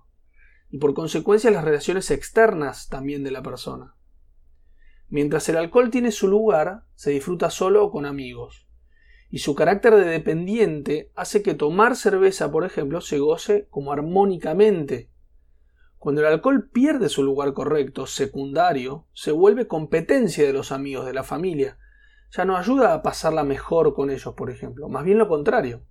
y 0.70 0.80
por 0.80 0.94
consecuencia 0.94 1.52
las 1.52 1.64
relaciones 1.64 2.12
externas 2.12 2.90
también 2.90 3.24
de 3.24 3.32
la 3.32 3.42
persona. 3.42 3.96
Mientras 5.10 5.48
el 5.48 5.58
alcohol 5.58 5.90
tiene 5.90 6.12
su 6.12 6.28
lugar, 6.28 6.84
se 6.96 7.12
disfruta 7.12 7.50
solo 7.50 7.86
o 7.86 7.92
con 7.92 8.06
amigos. 8.06 8.68
Y 9.30 9.40
su 9.40 9.56
carácter 9.56 9.96
de 9.96 10.06
dependiente 10.06 11.12
hace 11.16 11.42
que 11.42 11.54
tomar 11.54 11.96
cerveza, 11.96 12.52
por 12.52 12.66
ejemplo, 12.66 13.02
se 13.02 13.20
goce 13.20 13.68
como 13.70 13.92
armónicamente. 13.92 15.10
Cuando 15.98 16.22
el 16.22 16.28
alcohol 16.28 16.70
pierde 16.70 17.10
su 17.10 17.24
lugar 17.24 17.54
correcto, 17.54 18.06
secundario, 18.06 19.08
se 19.14 19.32
vuelve 19.32 19.68
competencia 19.68 20.46
de 20.46 20.54
los 20.54 20.72
amigos, 20.72 21.06
de 21.06 21.14
la 21.14 21.24
familia. 21.24 21.78
Ya 22.32 22.46
no 22.46 22.58
ayuda 22.58 22.94
a 22.94 23.02
pasarla 23.02 23.44
mejor 23.44 23.94
con 23.94 24.10
ellos, 24.10 24.34
por 24.36 24.50
ejemplo, 24.50 24.90
más 24.90 25.06
bien 25.06 25.18
lo 25.18 25.28
contrario. 25.28 25.84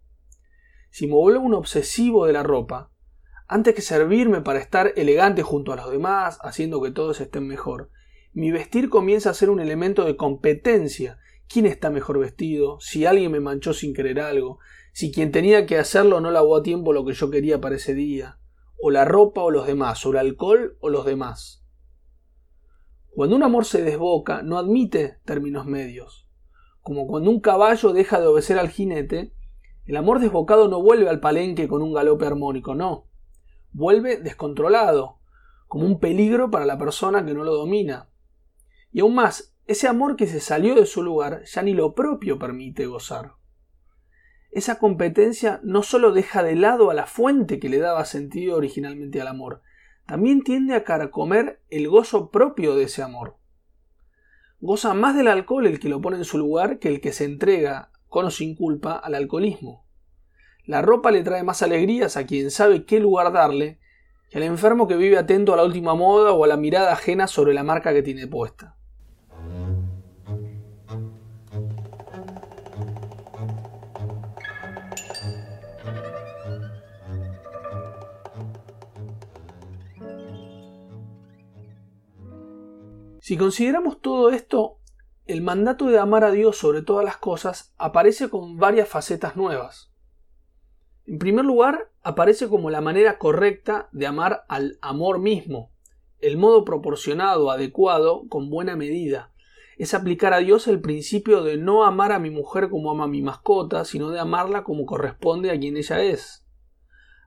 Si 0.90 1.06
me 1.06 1.14
vuelvo 1.14 1.44
un 1.44 1.54
obsesivo 1.54 2.26
de 2.26 2.32
la 2.34 2.42
ropa, 2.42 2.90
antes 3.48 3.74
que 3.74 3.82
servirme 3.82 4.40
para 4.40 4.58
estar 4.58 4.92
elegante 4.96 5.42
junto 5.42 5.72
a 5.72 5.76
los 5.76 5.90
demás, 5.90 6.38
haciendo 6.42 6.82
que 6.82 6.90
todos 6.90 7.20
estén 7.20 7.46
mejor, 7.46 7.90
mi 8.32 8.50
vestir 8.50 8.90
comienza 8.90 9.30
a 9.30 9.34
ser 9.34 9.48
un 9.48 9.60
elemento 9.60 10.04
de 10.04 10.16
competencia. 10.16 11.18
¿Quién 11.48 11.64
está 11.64 11.88
mejor 11.90 12.18
vestido? 12.18 12.78
Si 12.80 13.06
alguien 13.06 13.32
me 13.32 13.40
manchó 13.40 13.72
sin 13.72 13.94
querer 13.94 14.20
algo, 14.20 14.58
si 14.92 15.10
quien 15.10 15.32
tenía 15.32 15.64
que 15.64 15.78
hacerlo 15.78 16.20
no 16.20 16.30
lavó 16.30 16.56
a 16.56 16.62
tiempo 16.62 16.92
lo 16.92 17.04
que 17.04 17.14
yo 17.14 17.30
quería 17.30 17.60
para 17.60 17.76
ese 17.76 17.94
día, 17.94 18.38
o 18.78 18.90
la 18.90 19.04
ropa 19.04 19.42
o 19.42 19.50
los 19.50 19.66
demás, 19.66 20.04
o 20.04 20.10
el 20.10 20.18
alcohol 20.18 20.76
o 20.80 20.90
los 20.90 21.06
demás. 21.06 21.64
Cuando 23.14 23.36
un 23.36 23.42
amor 23.42 23.64
se 23.64 23.80
desboca, 23.80 24.42
no 24.42 24.58
admite 24.58 25.18
términos 25.24 25.64
medios. 25.64 26.28
Como 26.82 27.06
cuando 27.06 27.30
un 27.30 27.40
caballo 27.40 27.94
deja 27.94 28.20
de 28.20 28.26
obedecer 28.26 28.58
al 28.58 28.68
jinete, 28.68 29.32
el 29.86 29.96
amor 29.96 30.18
desbocado 30.18 30.68
no 30.68 30.82
vuelve 30.82 31.08
al 31.08 31.20
palenque 31.20 31.68
con 31.68 31.80
un 31.80 31.94
galope 31.94 32.26
armónico, 32.26 32.74
no. 32.74 33.06
Vuelve 33.76 34.16
descontrolado, 34.16 35.18
como 35.68 35.84
un 35.84 36.00
peligro 36.00 36.50
para 36.50 36.64
la 36.64 36.78
persona 36.78 37.26
que 37.26 37.34
no 37.34 37.44
lo 37.44 37.54
domina. 37.54 38.08
Y 38.90 39.00
aún 39.00 39.14
más, 39.14 39.54
ese 39.66 39.86
amor 39.86 40.16
que 40.16 40.26
se 40.26 40.40
salió 40.40 40.74
de 40.74 40.86
su 40.86 41.02
lugar 41.02 41.42
ya 41.44 41.60
ni 41.60 41.74
lo 41.74 41.94
propio 41.94 42.38
permite 42.38 42.86
gozar. 42.86 43.32
Esa 44.50 44.78
competencia 44.78 45.60
no 45.62 45.82
solo 45.82 46.12
deja 46.12 46.42
de 46.42 46.56
lado 46.56 46.90
a 46.90 46.94
la 46.94 47.04
fuente 47.04 47.58
que 47.58 47.68
le 47.68 47.76
daba 47.76 48.06
sentido 48.06 48.56
originalmente 48.56 49.20
al 49.20 49.28
amor, 49.28 49.60
también 50.06 50.42
tiende 50.42 50.74
a 50.74 50.82
carcomer 50.82 51.60
el 51.68 51.86
gozo 51.86 52.30
propio 52.30 52.76
de 52.76 52.84
ese 52.84 53.02
amor. 53.02 53.36
Goza 54.58 54.94
más 54.94 55.14
del 55.14 55.28
alcohol 55.28 55.66
el 55.66 55.80
que 55.80 55.90
lo 55.90 56.00
pone 56.00 56.16
en 56.16 56.24
su 56.24 56.38
lugar 56.38 56.78
que 56.78 56.88
el 56.88 57.02
que 57.02 57.12
se 57.12 57.26
entrega, 57.26 57.90
con 58.08 58.24
o 58.24 58.30
sin 58.30 58.56
culpa, 58.56 58.92
al 58.92 59.14
alcoholismo. 59.14 59.85
La 60.66 60.82
ropa 60.82 61.12
le 61.12 61.22
trae 61.22 61.44
más 61.44 61.62
alegrías 61.62 62.16
a 62.16 62.26
quien 62.26 62.50
sabe 62.50 62.84
qué 62.84 62.98
lugar 62.98 63.32
darle 63.32 63.78
que 64.30 64.38
al 64.38 64.42
enfermo 64.42 64.88
que 64.88 64.96
vive 64.96 65.16
atento 65.16 65.54
a 65.54 65.56
la 65.56 65.64
última 65.64 65.94
moda 65.94 66.32
o 66.32 66.42
a 66.42 66.48
la 66.48 66.56
mirada 66.56 66.92
ajena 66.92 67.28
sobre 67.28 67.54
la 67.54 67.62
marca 67.62 67.92
que 67.92 68.02
tiene 68.02 68.26
puesta. 68.26 68.76
Si 83.20 83.36
consideramos 83.36 84.00
todo 84.00 84.30
esto, 84.30 84.78
el 85.26 85.42
mandato 85.42 85.86
de 85.86 85.98
amar 85.98 86.24
a 86.24 86.32
Dios 86.32 86.56
sobre 86.56 86.82
todas 86.82 87.04
las 87.04 87.16
cosas 87.16 87.72
aparece 87.76 88.28
con 88.28 88.56
varias 88.56 88.88
facetas 88.88 89.36
nuevas. 89.36 89.95
En 91.06 91.18
primer 91.18 91.44
lugar, 91.44 91.92
aparece 92.02 92.48
como 92.48 92.68
la 92.68 92.80
manera 92.80 93.18
correcta 93.18 93.88
de 93.92 94.06
amar 94.06 94.44
al 94.48 94.78
amor 94.82 95.20
mismo, 95.20 95.70
el 96.18 96.36
modo 96.36 96.64
proporcionado, 96.64 97.50
adecuado, 97.50 98.26
con 98.28 98.50
buena 98.50 98.74
medida. 98.74 99.32
Es 99.76 99.94
aplicar 99.94 100.32
a 100.32 100.38
Dios 100.38 100.66
el 100.66 100.80
principio 100.80 101.42
de 101.44 101.58
no 101.58 101.84
amar 101.84 102.10
a 102.10 102.18
mi 102.18 102.30
mujer 102.30 102.70
como 102.70 102.90
ama 102.90 103.06
mi 103.06 103.22
mascota, 103.22 103.84
sino 103.84 104.10
de 104.10 104.18
amarla 104.18 104.64
como 104.64 104.84
corresponde 104.84 105.50
a 105.50 105.58
quien 105.60 105.76
ella 105.76 106.02
es. 106.02 106.44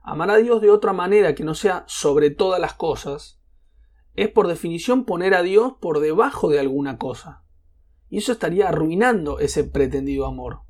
Amar 0.02 0.30
a 0.30 0.36
Dios 0.36 0.60
de 0.60 0.70
otra 0.70 0.92
manera 0.92 1.34
que 1.34 1.44
no 1.44 1.54
sea 1.54 1.84
sobre 1.86 2.30
todas 2.30 2.60
las 2.60 2.74
cosas, 2.74 3.40
es 4.14 4.28
por 4.28 4.48
definición 4.48 5.04
poner 5.04 5.34
a 5.34 5.42
Dios 5.42 5.74
por 5.80 6.00
debajo 6.00 6.50
de 6.50 6.58
alguna 6.58 6.98
cosa. 6.98 7.44
Y 8.10 8.18
eso 8.18 8.32
estaría 8.32 8.68
arruinando 8.68 9.38
ese 9.38 9.64
pretendido 9.64 10.26
amor. 10.26 10.62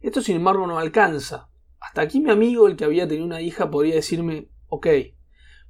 Esto 0.00 0.22
sin 0.22 0.36
embargo 0.36 0.66
no 0.66 0.78
alcanza. 0.78 1.50
Hasta 1.80 2.02
aquí 2.02 2.20
mi 2.20 2.30
amigo, 2.30 2.66
el 2.66 2.76
que 2.76 2.84
había 2.84 3.06
tenido 3.06 3.26
una 3.26 3.40
hija, 3.40 3.70
podría 3.70 3.94
decirme, 3.94 4.48
ok, 4.68 4.86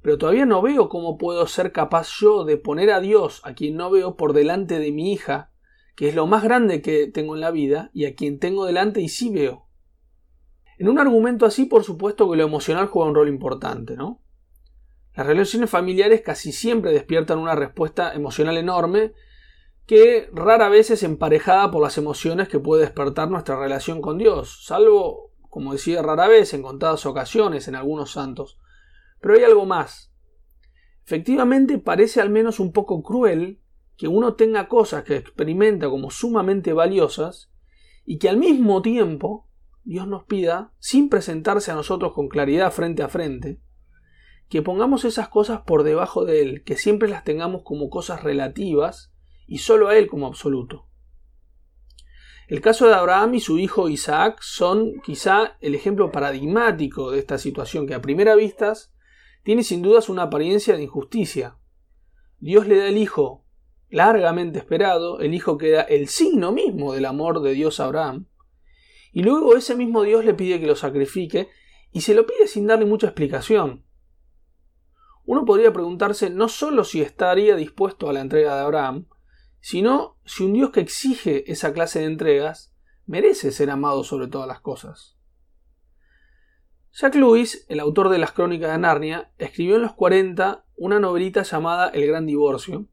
pero 0.01 0.17
todavía 0.17 0.45
no 0.45 0.61
veo 0.61 0.89
cómo 0.89 1.17
puedo 1.17 1.45
ser 1.47 1.71
capaz 1.71 2.09
yo 2.19 2.45
de 2.45 2.57
poner 2.57 2.91
a 2.91 3.01
Dios, 3.01 3.41
a 3.43 3.53
quien 3.53 3.75
no 3.75 3.91
veo, 3.91 4.15
por 4.15 4.33
delante 4.33 4.79
de 4.79 4.91
mi 4.91 5.11
hija, 5.11 5.51
que 5.95 6.07
es 6.07 6.15
lo 6.15 6.27
más 6.27 6.43
grande 6.43 6.81
que 6.81 7.07
tengo 7.07 7.35
en 7.35 7.41
la 7.41 7.51
vida, 7.51 7.91
y 7.93 8.05
a 8.05 8.15
quien 8.15 8.39
tengo 8.39 8.65
delante 8.65 9.01
y 9.01 9.09
sí 9.09 9.29
veo. 9.29 9.67
En 10.77 10.87
un 10.87 10.97
argumento 10.97 11.45
así, 11.45 11.65
por 11.65 11.83
supuesto 11.83 12.29
que 12.31 12.37
lo 12.37 12.43
emocional 12.43 12.87
juega 12.87 13.09
un 13.09 13.15
rol 13.15 13.27
importante, 13.27 13.97
¿no? 13.97 14.21
Las 15.13 15.27
relaciones 15.27 15.69
familiares 15.69 16.21
casi 16.21 16.53
siempre 16.53 16.93
despiertan 16.93 17.39
una 17.39 17.53
respuesta 17.53 18.13
emocional 18.13 18.57
enorme 18.57 19.11
que 19.85 20.29
rara 20.31 20.69
vez 20.69 20.91
es 20.91 21.03
emparejada 21.03 21.71
por 21.71 21.81
las 21.81 21.97
emociones 21.97 22.47
que 22.47 22.59
puede 22.59 22.83
despertar 22.83 23.29
nuestra 23.29 23.59
relación 23.59 24.01
con 24.01 24.17
Dios, 24.17 24.63
salvo, 24.63 25.28
como 25.49 25.73
decía, 25.73 26.01
rara 26.01 26.27
vez 26.27 26.53
en 26.53 26.61
contadas 26.61 27.05
ocasiones 27.05 27.67
en 27.67 27.75
algunos 27.75 28.11
santos. 28.11 28.57
Pero 29.19 29.35
hay 29.35 29.43
algo 29.43 29.65
más. 29.65 30.13
Efectivamente 31.05 31.79
parece 31.79 32.21
al 32.21 32.29
menos 32.29 32.59
un 32.59 32.71
poco 32.71 33.01
cruel 33.01 33.61
que 33.97 34.07
uno 34.07 34.35
tenga 34.35 34.67
cosas 34.67 35.03
que 35.03 35.17
experimenta 35.17 35.89
como 35.89 36.11
sumamente 36.11 36.71
valiosas 36.71 37.51
y 38.05 38.17
que 38.17 38.29
al 38.29 38.37
mismo 38.37 38.81
tiempo 38.81 39.49
Dios 39.83 40.07
nos 40.07 40.25
pida, 40.25 40.71
sin 40.77 41.09
presentarse 41.09 41.71
a 41.71 41.75
nosotros 41.75 42.13
con 42.13 42.27
claridad 42.27 42.71
frente 42.71 43.01
a 43.01 43.09
frente, 43.09 43.59
que 44.47 44.61
pongamos 44.61 45.03
esas 45.03 45.29
cosas 45.29 45.61
por 45.61 45.83
debajo 45.83 46.25
de 46.25 46.41
Él, 46.41 46.63
que 46.63 46.75
siempre 46.75 47.09
las 47.09 47.23
tengamos 47.23 47.63
como 47.63 47.89
cosas 47.89 48.23
relativas 48.23 49.11
y 49.47 49.59
solo 49.59 49.87
a 49.87 49.97
Él 49.97 50.07
como 50.07 50.27
absoluto. 50.27 50.88
El 52.49 52.61
caso 52.61 52.87
de 52.87 52.95
Abraham 52.95 53.35
y 53.35 53.41
su 53.41 53.59
hijo 53.59 53.89
Isaac 53.89 54.39
son 54.41 55.01
quizá 55.01 55.55
el 55.61 55.75
ejemplo 55.75 56.11
paradigmático 56.11 57.11
de 57.11 57.19
esta 57.19 57.37
situación 57.37 57.85
que 57.85 57.93
a 57.93 58.01
primera 58.01 58.33
vista 58.33 58.73
tiene 59.43 59.61
sin 59.63 59.83
dudas 59.83 60.09
una 60.09 60.23
apariencia 60.23 60.75
de 60.75 60.81
injusticia. 60.81 61.59
Dios 62.39 62.65
le 62.65 62.77
da 62.77 62.87
el 62.87 62.97
hijo 62.97 63.45
largamente 63.91 64.57
esperado, 64.57 65.19
el 65.19 65.35
hijo 65.35 65.59
que 65.59 65.69
da 65.69 65.81
el 65.83 66.07
signo 66.07 66.51
mismo 66.51 66.91
del 66.91 67.05
amor 67.05 67.43
de 67.43 67.53
Dios 67.53 67.79
a 67.79 67.85
Abraham, 67.85 68.25
y 69.11 69.21
luego 69.21 69.55
ese 69.55 69.75
mismo 69.75 70.01
Dios 70.01 70.25
le 70.25 70.33
pide 70.33 70.59
que 70.59 70.65
lo 70.65 70.75
sacrifique 70.75 71.49
y 71.91 72.01
se 72.01 72.15
lo 72.15 72.25
pide 72.25 72.47
sin 72.47 72.65
darle 72.65 72.85
mucha 72.85 73.05
explicación. 73.05 73.85
Uno 75.23 75.45
podría 75.45 75.71
preguntarse 75.71 76.31
no 76.31 76.49
solo 76.49 76.83
si 76.83 77.01
estaría 77.01 77.55
dispuesto 77.55 78.09
a 78.09 78.13
la 78.13 78.21
entrega 78.21 78.55
de 78.55 78.61
Abraham, 78.61 79.05
sino 79.61 80.17
si 80.25 80.43
un 80.43 80.53
Dios 80.53 80.71
que 80.71 80.79
exige 80.79 81.51
esa 81.51 81.73
clase 81.73 81.99
de 81.99 82.05
entregas 82.05 82.73
merece 83.05 83.51
ser 83.51 83.69
amado 83.69 84.03
sobre 84.03 84.27
todas 84.27 84.47
las 84.47 84.61
cosas. 84.61 85.17
Jack 86.91 87.15
Lewis, 87.15 87.65
el 87.69 87.79
autor 87.79 88.09
de 88.09 88.17
las 88.17 88.31
Crónicas 88.31 88.71
de 88.71 88.77
Narnia, 88.77 89.31
escribió 89.37 89.75
en 89.75 89.83
los 89.83 89.93
40 89.93 90.65
una 90.75 90.99
novelita 90.99 91.43
llamada 91.43 91.89
El 91.89 92.07
Gran 92.07 92.25
Divorcio, 92.25 92.87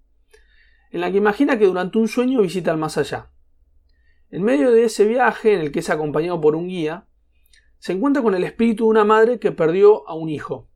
en 0.90 1.00
la 1.00 1.10
que 1.10 1.18
imagina 1.18 1.58
que 1.58 1.66
durante 1.66 1.98
un 1.98 2.08
sueño 2.08 2.42
visita 2.42 2.70
el 2.70 2.76
más 2.78 2.98
allá. 2.98 3.30
En 4.30 4.42
medio 4.42 4.70
de 4.70 4.84
ese 4.84 5.04
viaje, 5.06 5.54
en 5.54 5.60
el 5.60 5.72
que 5.72 5.80
es 5.80 5.90
acompañado 5.90 6.40
por 6.40 6.56
un 6.56 6.68
guía, 6.68 7.06
se 7.78 7.92
encuentra 7.92 8.22
con 8.22 8.34
el 8.34 8.44
espíritu 8.44 8.84
de 8.84 8.90
una 8.90 9.04
madre 9.04 9.38
que 9.38 9.52
perdió 9.52 10.08
a 10.08 10.14
un 10.14 10.28
hijo. 10.28 10.68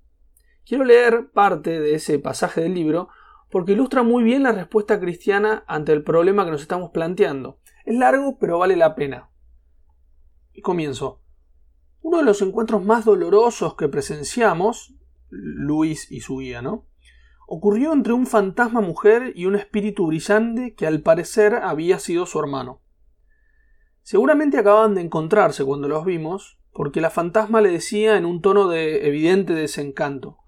Quiero 0.65 0.85
leer 0.85 1.31
parte 1.33 1.81
de 1.81 1.95
ese 1.95 2.19
pasaje 2.19 2.61
del 2.61 2.75
libro 2.75 3.09
porque 3.51 3.73
ilustra 3.73 4.03
muy 4.03 4.23
bien 4.23 4.43
la 4.43 4.53
respuesta 4.53 5.01
cristiana 5.01 5.65
ante 5.67 5.93
el 5.93 6.05
problema 6.05 6.45
que 6.45 6.53
nos 6.53 6.63
estamos 6.63 6.91
planteando. 6.91 7.59
Es 7.85 7.97
largo, 7.97 8.39
pero 8.39 8.59
vale 8.59 8.77
la 8.77 8.95
pena. 8.95 9.31
Y 10.53 10.61
comienzo. 10.61 11.21
Uno 12.03 12.19
de 12.19 12.25
los 12.25 12.41
encuentros 12.43 12.85
más 12.85 13.05
dolorosos 13.05 13.75
que 13.75 13.89
presenciamos, 13.89 14.95
Luis 15.29 16.11
y 16.11 16.21
su 16.21 16.39
guía, 16.39 16.63
¿no? 16.63 16.87
Ocurrió 17.47 17.93
entre 17.93 18.13
un 18.13 18.27
fantasma 18.27 18.81
mujer 18.81 19.33
y 19.35 19.47
un 19.47 19.57
espíritu 19.57 20.07
brillante 20.07 20.75
que 20.75 20.87
al 20.87 21.01
parecer 21.01 21.57
había 21.57 21.99
sido 21.99 22.27
su 22.27 22.39
hermano. 22.39 22.81
Seguramente 24.03 24.59
acababan 24.59 24.95
de 24.95 25.03
encontrarse 25.03 25.65
cuando 25.65 25.89
los 25.89 26.05
vimos, 26.05 26.59
porque 26.73 27.01
la 27.01 27.11
fantasma 27.11 27.61
le 27.61 27.71
decía 27.71 28.17
en 28.17 28.25
un 28.25 28.41
tono 28.41 28.69
de 28.69 29.07
evidente 29.09 29.53
desencanto 29.53 30.39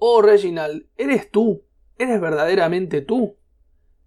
Oh, 0.00 0.22
Reginald, 0.22 0.86
¿eres 0.96 1.28
tú? 1.28 1.64
¿Eres 1.98 2.20
verdaderamente 2.20 3.02
tú? 3.02 3.36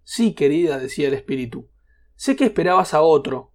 Sí, 0.02 0.34
querida, 0.34 0.78
decía 0.78 1.08
el 1.08 1.14
espíritu. 1.14 1.68
Sé 2.16 2.36
que 2.36 2.44
esperabas 2.44 2.94
a 2.94 3.02
otro. 3.02 3.52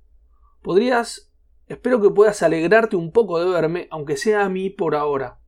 Podrías. 0.62 1.32
espero 1.66 2.02
que 2.02 2.10
puedas 2.10 2.44
alegrarte 2.44 2.96
un 2.96 3.12
poco 3.12 3.40
de 3.40 3.50
verme, 3.50 3.88
aunque 3.92 4.16
sea 4.16 4.46
a 4.46 4.50
mí 4.50 4.70
por 4.70 4.96
ahora. 4.96 5.40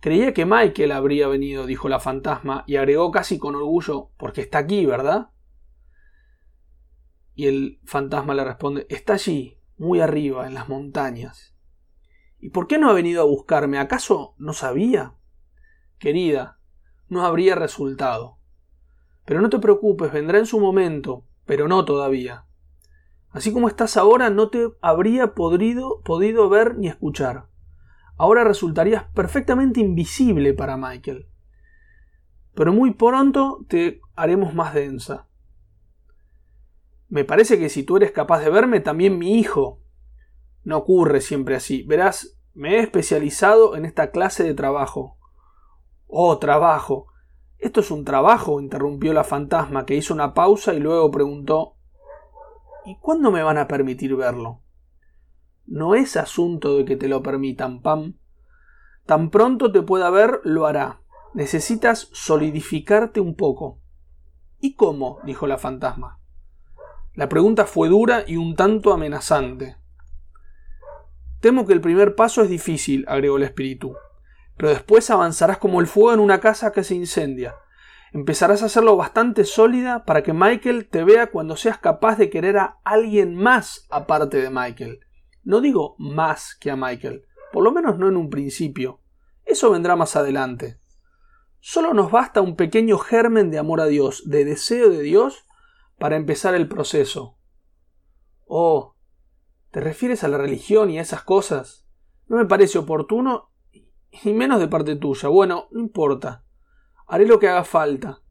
Creía 0.00 0.32
que 0.32 0.46
Michael 0.46 0.92
habría 0.92 1.28
venido, 1.28 1.66
dijo 1.66 1.88
la 1.90 2.00
fantasma, 2.00 2.64
y 2.66 2.76
agregó 2.76 3.10
casi 3.10 3.38
con 3.38 3.54
orgullo, 3.54 4.10
porque 4.16 4.40
está 4.40 4.58
aquí, 4.58 4.86
¿verdad? 4.86 5.30
Y 7.34 7.46
el 7.46 7.80
fantasma 7.84 8.34
le 8.34 8.44
responde 8.44 8.86
Está 8.88 9.14
allí, 9.14 9.60
muy 9.76 10.00
arriba, 10.00 10.46
en 10.46 10.54
las 10.54 10.68
montañas. 10.68 11.54
¿Y 12.38 12.48
por 12.48 12.66
qué 12.66 12.78
no 12.78 12.88
ha 12.88 12.94
venido 12.94 13.20
a 13.20 13.26
buscarme? 13.26 13.78
¿Acaso 13.78 14.34
no 14.38 14.54
sabía? 14.54 15.14
Querida, 15.98 16.59
no 17.10 17.26
habría 17.26 17.54
resultado. 17.54 18.38
Pero 19.26 19.42
no 19.42 19.50
te 19.50 19.58
preocupes, 19.58 20.12
vendrá 20.12 20.38
en 20.38 20.46
su 20.46 20.58
momento, 20.58 21.26
pero 21.44 21.68
no 21.68 21.84
todavía. 21.84 22.46
Así 23.30 23.52
como 23.52 23.68
estás 23.68 23.96
ahora, 23.96 24.30
no 24.30 24.48
te 24.48 24.70
habría 24.80 25.34
podido, 25.34 26.00
podido 26.02 26.48
ver 26.48 26.76
ni 26.76 26.88
escuchar. 26.88 27.48
Ahora 28.16 28.44
resultarías 28.44 29.04
perfectamente 29.14 29.80
invisible 29.80 30.52
para 30.52 30.76
Michael. 30.76 31.28
Pero 32.54 32.72
muy 32.72 32.94
pronto 32.94 33.64
te 33.68 34.00
haremos 34.14 34.54
más 34.54 34.74
densa. 34.74 35.28
Me 37.08 37.24
parece 37.24 37.58
que 37.58 37.68
si 37.68 37.82
tú 37.82 37.96
eres 37.96 38.12
capaz 38.12 38.40
de 38.40 38.50
verme, 38.50 38.80
también 38.80 39.18
mi 39.18 39.38
hijo. 39.38 39.82
No 40.62 40.78
ocurre 40.78 41.20
siempre 41.20 41.56
así. 41.56 41.82
Verás, 41.84 42.38
me 42.52 42.76
he 42.76 42.80
especializado 42.80 43.76
en 43.76 43.84
esta 43.84 44.10
clase 44.10 44.44
de 44.44 44.54
trabajo. 44.54 45.19
Oh, 46.12 46.38
trabajo. 46.38 47.06
¿Esto 47.58 47.80
es 47.80 47.90
un 47.92 48.04
trabajo? 48.04 48.60
interrumpió 48.60 49.12
la 49.12 49.22
fantasma, 49.22 49.86
que 49.86 49.94
hizo 49.94 50.12
una 50.12 50.34
pausa 50.34 50.74
y 50.74 50.80
luego 50.80 51.10
preguntó 51.10 51.76
¿Y 52.84 52.96
cuándo 52.98 53.30
me 53.30 53.44
van 53.44 53.58
a 53.58 53.68
permitir 53.68 54.16
verlo? 54.16 54.60
No 55.66 55.94
es 55.94 56.16
asunto 56.16 56.76
de 56.76 56.84
que 56.84 56.96
te 56.96 57.06
lo 57.06 57.22
permitan, 57.22 57.80
Pam. 57.80 58.16
Tan 59.06 59.30
pronto 59.30 59.70
te 59.70 59.82
pueda 59.82 60.10
ver, 60.10 60.40
lo 60.42 60.66
hará. 60.66 61.00
Necesitas 61.32 62.08
solidificarte 62.12 63.20
un 63.20 63.36
poco. 63.36 63.78
¿Y 64.58 64.74
cómo? 64.74 65.20
dijo 65.24 65.46
la 65.46 65.58
fantasma. 65.58 66.18
La 67.14 67.28
pregunta 67.28 67.66
fue 67.66 67.88
dura 67.88 68.24
y 68.26 68.36
un 68.36 68.56
tanto 68.56 68.92
amenazante. 68.92 69.76
Temo 71.40 71.66
que 71.66 71.72
el 71.72 71.80
primer 71.80 72.16
paso 72.16 72.42
es 72.42 72.50
difícil, 72.50 73.04
agregó 73.06 73.36
el 73.36 73.44
espíritu, 73.44 73.94
pero 74.60 74.68
después 74.68 75.08
avanzarás 75.08 75.56
como 75.56 75.80
el 75.80 75.86
fuego 75.86 76.12
en 76.12 76.20
una 76.20 76.38
casa 76.38 76.70
que 76.70 76.84
se 76.84 76.94
incendia. 76.94 77.54
Empezarás 78.12 78.62
a 78.62 78.66
hacerlo 78.66 78.94
bastante 78.94 79.46
sólida 79.46 80.04
para 80.04 80.22
que 80.22 80.34
Michael 80.34 80.86
te 80.90 81.02
vea 81.02 81.28
cuando 81.28 81.56
seas 81.56 81.78
capaz 81.78 82.18
de 82.18 82.28
querer 82.28 82.58
a 82.58 82.78
alguien 82.84 83.34
más 83.34 83.86
aparte 83.88 84.36
de 84.36 84.50
Michael. 84.50 85.00
No 85.44 85.62
digo 85.62 85.96
más 85.98 86.54
que 86.60 86.70
a 86.70 86.76
Michael, 86.76 87.24
por 87.54 87.64
lo 87.64 87.72
menos 87.72 87.98
no 87.98 88.06
en 88.08 88.18
un 88.18 88.28
principio. 88.28 89.00
Eso 89.46 89.70
vendrá 89.70 89.96
más 89.96 90.14
adelante. 90.14 90.78
Solo 91.60 91.94
nos 91.94 92.10
basta 92.10 92.42
un 92.42 92.54
pequeño 92.54 92.98
germen 92.98 93.50
de 93.50 93.58
amor 93.58 93.80
a 93.80 93.86
Dios, 93.86 94.24
de 94.26 94.44
deseo 94.44 94.90
de 94.90 95.00
Dios, 95.00 95.46
para 95.98 96.16
empezar 96.16 96.54
el 96.54 96.68
proceso. 96.68 97.38
Oh, 98.44 98.94
¿te 99.70 99.80
refieres 99.80 100.22
a 100.22 100.28
la 100.28 100.36
religión 100.36 100.90
y 100.90 100.98
a 100.98 101.02
esas 101.02 101.22
cosas? 101.22 101.86
No 102.26 102.36
me 102.36 102.44
parece 102.44 102.76
oportuno 102.76 103.49
y 104.24 104.32
menos 104.32 104.60
de 104.60 104.68
parte 104.68 104.96
tuya. 104.96 105.28
Bueno, 105.28 105.68
no 105.70 105.80
importa. 105.80 106.44
Haré 107.06 107.26
lo 107.26 107.38
que 107.38 107.48
haga 107.48 107.64
falta. 107.64 108.22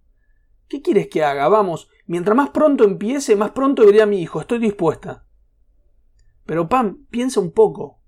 ¿Qué 0.68 0.82
quieres 0.82 1.08
que 1.08 1.24
haga? 1.24 1.48
Vamos, 1.48 1.89
mientras 2.06 2.36
más 2.38 2.52
pronto 2.52 2.84
empiece, 2.84 3.36
más 3.36 3.52
pronto 3.52 3.86
veré 3.86 4.02
a 4.02 4.06
mi 4.06 4.22
hijo. 4.22 4.39
Estoy 4.39 4.60
dispuesta. 4.60 5.26
Pero 6.46 6.70
Pam, 6.70 7.06
piensa 7.10 7.39
un 7.39 7.52
poco. 7.52 8.00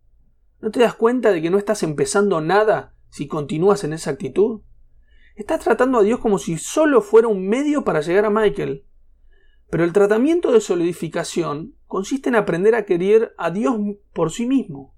¿No 0.60 0.70
te 0.72 0.80
das 0.80 0.94
cuenta 0.94 1.32
de 1.32 1.42
que 1.42 1.50
no 1.50 1.58
estás 1.58 1.84
empezando 1.84 2.40
nada 2.40 2.96
si 3.10 3.28
continúas 3.28 3.84
en 3.84 3.94
esa 3.94 4.12
actitud? 4.12 4.62
Estás 5.36 5.62
tratando 5.62 5.98
a 5.98 6.04
Dios 6.04 6.20
como 6.20 6.38
si 6.38 6.58
solo 6.58 7.02
fuera 7.02 7.28
un 7.28 7.48
medio 7.48 7.84
para 7.84 8.02
llegar 8.02 8.26
a 8.26 8.30
Michael. 8.30 8.86
Pero 9.72 9.84
el 9.84 9.94
tratamiento 9.94 10.52
de 10.52 10.62
solidificación 10.62 11.76
consiste 11.88 12.30
en 12.30 12.36
aprender 12.36 12.76
a 12.76 12.86
querer 12.86 13.34
a 13.38 13.50
Dios 13.50 13.76
por 14.14 14.32
sí 14.32 14.46
mismo. 14.46 14.96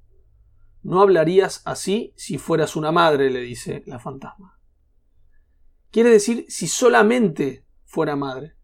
No 0.83 1.01
hablarías 1.01 1.61
así 1.65 2.13
si 2.15 2.37
fueras 2.37 2.75
una 2.75 2.91
madre, 2.91 3.29
le 3.29 3.41
dice 3.41 3.83
la 3.85 3.99
fantasma. 3.99 4.59
Quiere 5.91 6.09
decir 6.09 6.45
si 6.49 6.67
solamente 6.67 7.65
fuera 7.85 8.15
madre. 8.15 8.55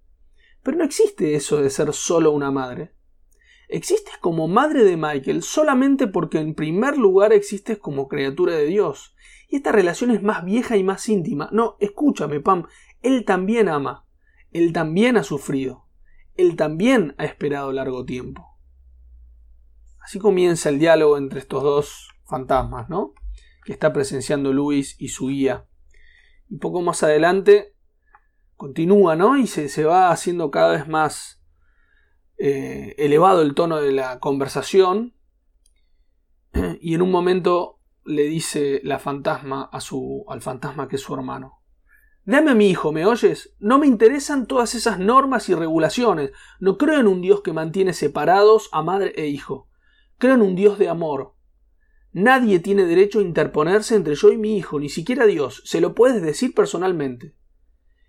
Pero 0.61 0.77
no 0.77 0.83
existe 0.83 1.35
eso 1.35 1.61
de 1.61 1.69
ser 1.69 1.93
solo 1.93 2.31
una 2.31 2.51
madre. 2.51 2.93
Existes 3.69 4.17
como 4.17 4.47
madre 4.47 4.83
de 4.83 4.97
Michael 4.97 5.43
solamente 5.43 6.07
porque 6.07 6.39
en 6.39 6.55
primer 6.55 6.97
lugar 6.97 7.33
existes 7.33 7.77
como 7.77 8.07
criatura 8.07 8.53
de 8.55 8.65
Dios. 8.65 9.15
Y 9.47 9.57
esta 9.57 9.71
relación 9.71 10.11
es 10.11 10.21
más 10.21 10.43
vieja 10.43 10.75
y 10.75 10.83
más 10.83 11.07
íntima. 11.07 11.49
No, 11.51 11.77
escúchame, 11.79 12.39
Pam, 12.39 12.65
él 13.01 13.25
también 13.25 13.69
ama. 13.69 14.05
Él 14.51 14.73
también 14.73 15.15
ha 15.17 15.23
sufrido 15.23 15.89
él 16.39 16.55
también 16.55 17.15
ha 17.17 17.25
esperado 17.25 17.73
largo 17.73 18.05
tiempo. 18.05 18.48
Así 20.01 20.19
comienza 20.19 20.69
el 20.69 20.79
diálogo 20.79 21.17
entre 21.17 21.39
estos 21.39 21.63
dos 21.63 22.09
fantasmas, 22.25 22.89
¿no? 22.89 23.13
Que 23.63 23.73
está 23.73 23.93
presenciando 23.93 24.53
Luis 24.53 24.95
y 24.99 25.09
su 25.09 25.27
guía. 25.27 25.67
Y 26.49 26.57
poco 26.57 26.81
más 26.81 27.03
adelante 27.03 27.75
continúa, 28.55 29.15
¿no? 29.15 29.37
Y 29.37 29.47
se, 29.47 29.85
va 29.85 30.11
haciendo 30.11 30.51
cada 30.51 30.71
vez 30.71 30.87
más 30.87 31.41
eh, 32.37 32.95
elevado 32.97 33.41
el 33.41 33.53
tono 33.53 33.81
de 33.81 33.91
la 33.91 34.19
conversación. 34.19 35.13
Y 36.81 36.95
en 36.95 37.01
un 37.01 37.11
momento 37.11 37.79
le 38.03 38.23
dice 38.23 38.81
la 38.83 38.99
fantasma 38.99 39.69
a 39.71 39.79
su, 39.79 40.25
al 40.27 40.41
fantasma 40.41 40.87
que 40.87 40.95
es 40.95 41.01
su 41.01 41.13
hermano. 41.13 41.59
Dame 42.25 42.51
a 42.51 42.55
mi 42.55 42.69
hijo, 42.69 42.91
¿me 42.91 43.05
oyes? 43.05 43.55
No 43.59 43.79
me 43.79 43.87
interesan 43.87 44.45
todas 44.45 44.75
esas 44.75 44.99
normas 44.99 45.47
y 45.49 45.55
regulaciones. 45.55 46.31
No 46.59 46.77
creo 46.77 46.99
en 46.99 47.07
un 47.07 47.21
Dios 47.21 47.41
que 47.41 47.53
mantiene 47.53 47.93
separados 47.93 48.69
a 48.71 48.83
madre 48.83 49.13
e 49.15 49.27
hijo. 49.27 49.68
Creo 50.19 50.35
en 50.35 50.41
un 50.41 50.55
Dios 50.55 50.77
de 50.77 50.89
amor. 50.89 51.33
Nadie 52.11 52.59
tiene 52.59 52.83
derecho 52.85 53.19
a 53.19 53.23
interponerse 53.23 53.95
entre 53.95 54.15
yo 54.15 54.31
y 54.33 54.37
mi 54.37 54.57
hijo, 54.57 54.77
ni 54.77 54.89
siquiera 54.89 55.25
Dios. 55.25 55.61
Se 55.63 55.79
lo 55.79 55.95
puedes 55.95 56.21
decir 56.21 56.53
personalmente. 56.53 57.35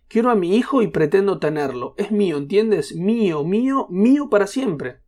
Quiero 0.08 0.30
a 0.30 0.34
mi 0.34 0.56
hijo 0.56 0.82
y 0.82 0.88
pretendo 0.88 1.38
tenerlo. 1.38 1.94
Es 1.96 2.10
mío, 2.10 2.36
¿entiendes? 2.36 2.96
Mío, 2.96 3.44
mío, 3.44 3.86
mío 3.90 4.28
para 4.28 4.48
siempre. 4.48 5.02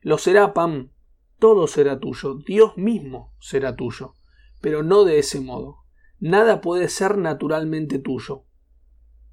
Lo 0.00 0.18
será, 0.18 0.54
Pam. 0.54 0.90
Todo 1.38 1.68
será 1.68 2.00
tuyo. 2.00 2.34
Dios 2.34 2.76
mismo 2.76 3.32
será 3.38 3.76
tuyo. 3.76 4.14
Pero 4.60 4.82
no 4.82 5.04
de 5.04 5.20
ese 5.20 5.40
modo. 5.40 5.84
Nada 6.18 6.60
puede 6.60 6.88
ser 6.88 7.16
naturalmente 7.16 8.00
tuyo. 8.00 8.44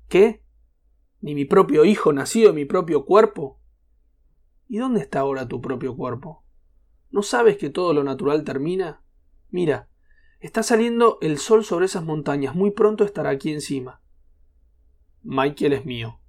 ¿Qué? 0.07 0.45
¿Ni 1.19 1.33
mi 1.33 1.45
propio 1.45 1.83
hijo 1.83 2.13
nacido 2.13 2.51
en 2.51 2.55
mi 2.57 2.65
propio 2.65 3.05
cuerpo? 3.05 3.59
¿Y 4.67 4.77
dónde 4.77 4.99
está 5.01 5.21
ahora 5.21 5.47
tu 5.47 5.61
propio 5.61 5.95
cuerpo? 5.95 6.44
¿No 7.15 7.23
sabes 7.23 7.55
que 7.55 7.69
todo 7.69 7.93
lo 7.93 8.03
natural 8.03 8.43
termina? 8.43 9.01
Mira, 9.49 9.87
está 10.41 10.63
saliendo 10.63 11.17
el 11.21 11.37
sol 11.37 11.63
sobre 11.63 11.85
esas 11.85 12.03
montañas, 12.03 12.55
muy 12.55 12.71
pronto 12.71 13.05
estará 13.05 13.29
aquí 13.29 13.53
encima. 13.53 14.01
Michael 15.23 15.71
es 15.71 15.85
mío. 15.85 16.19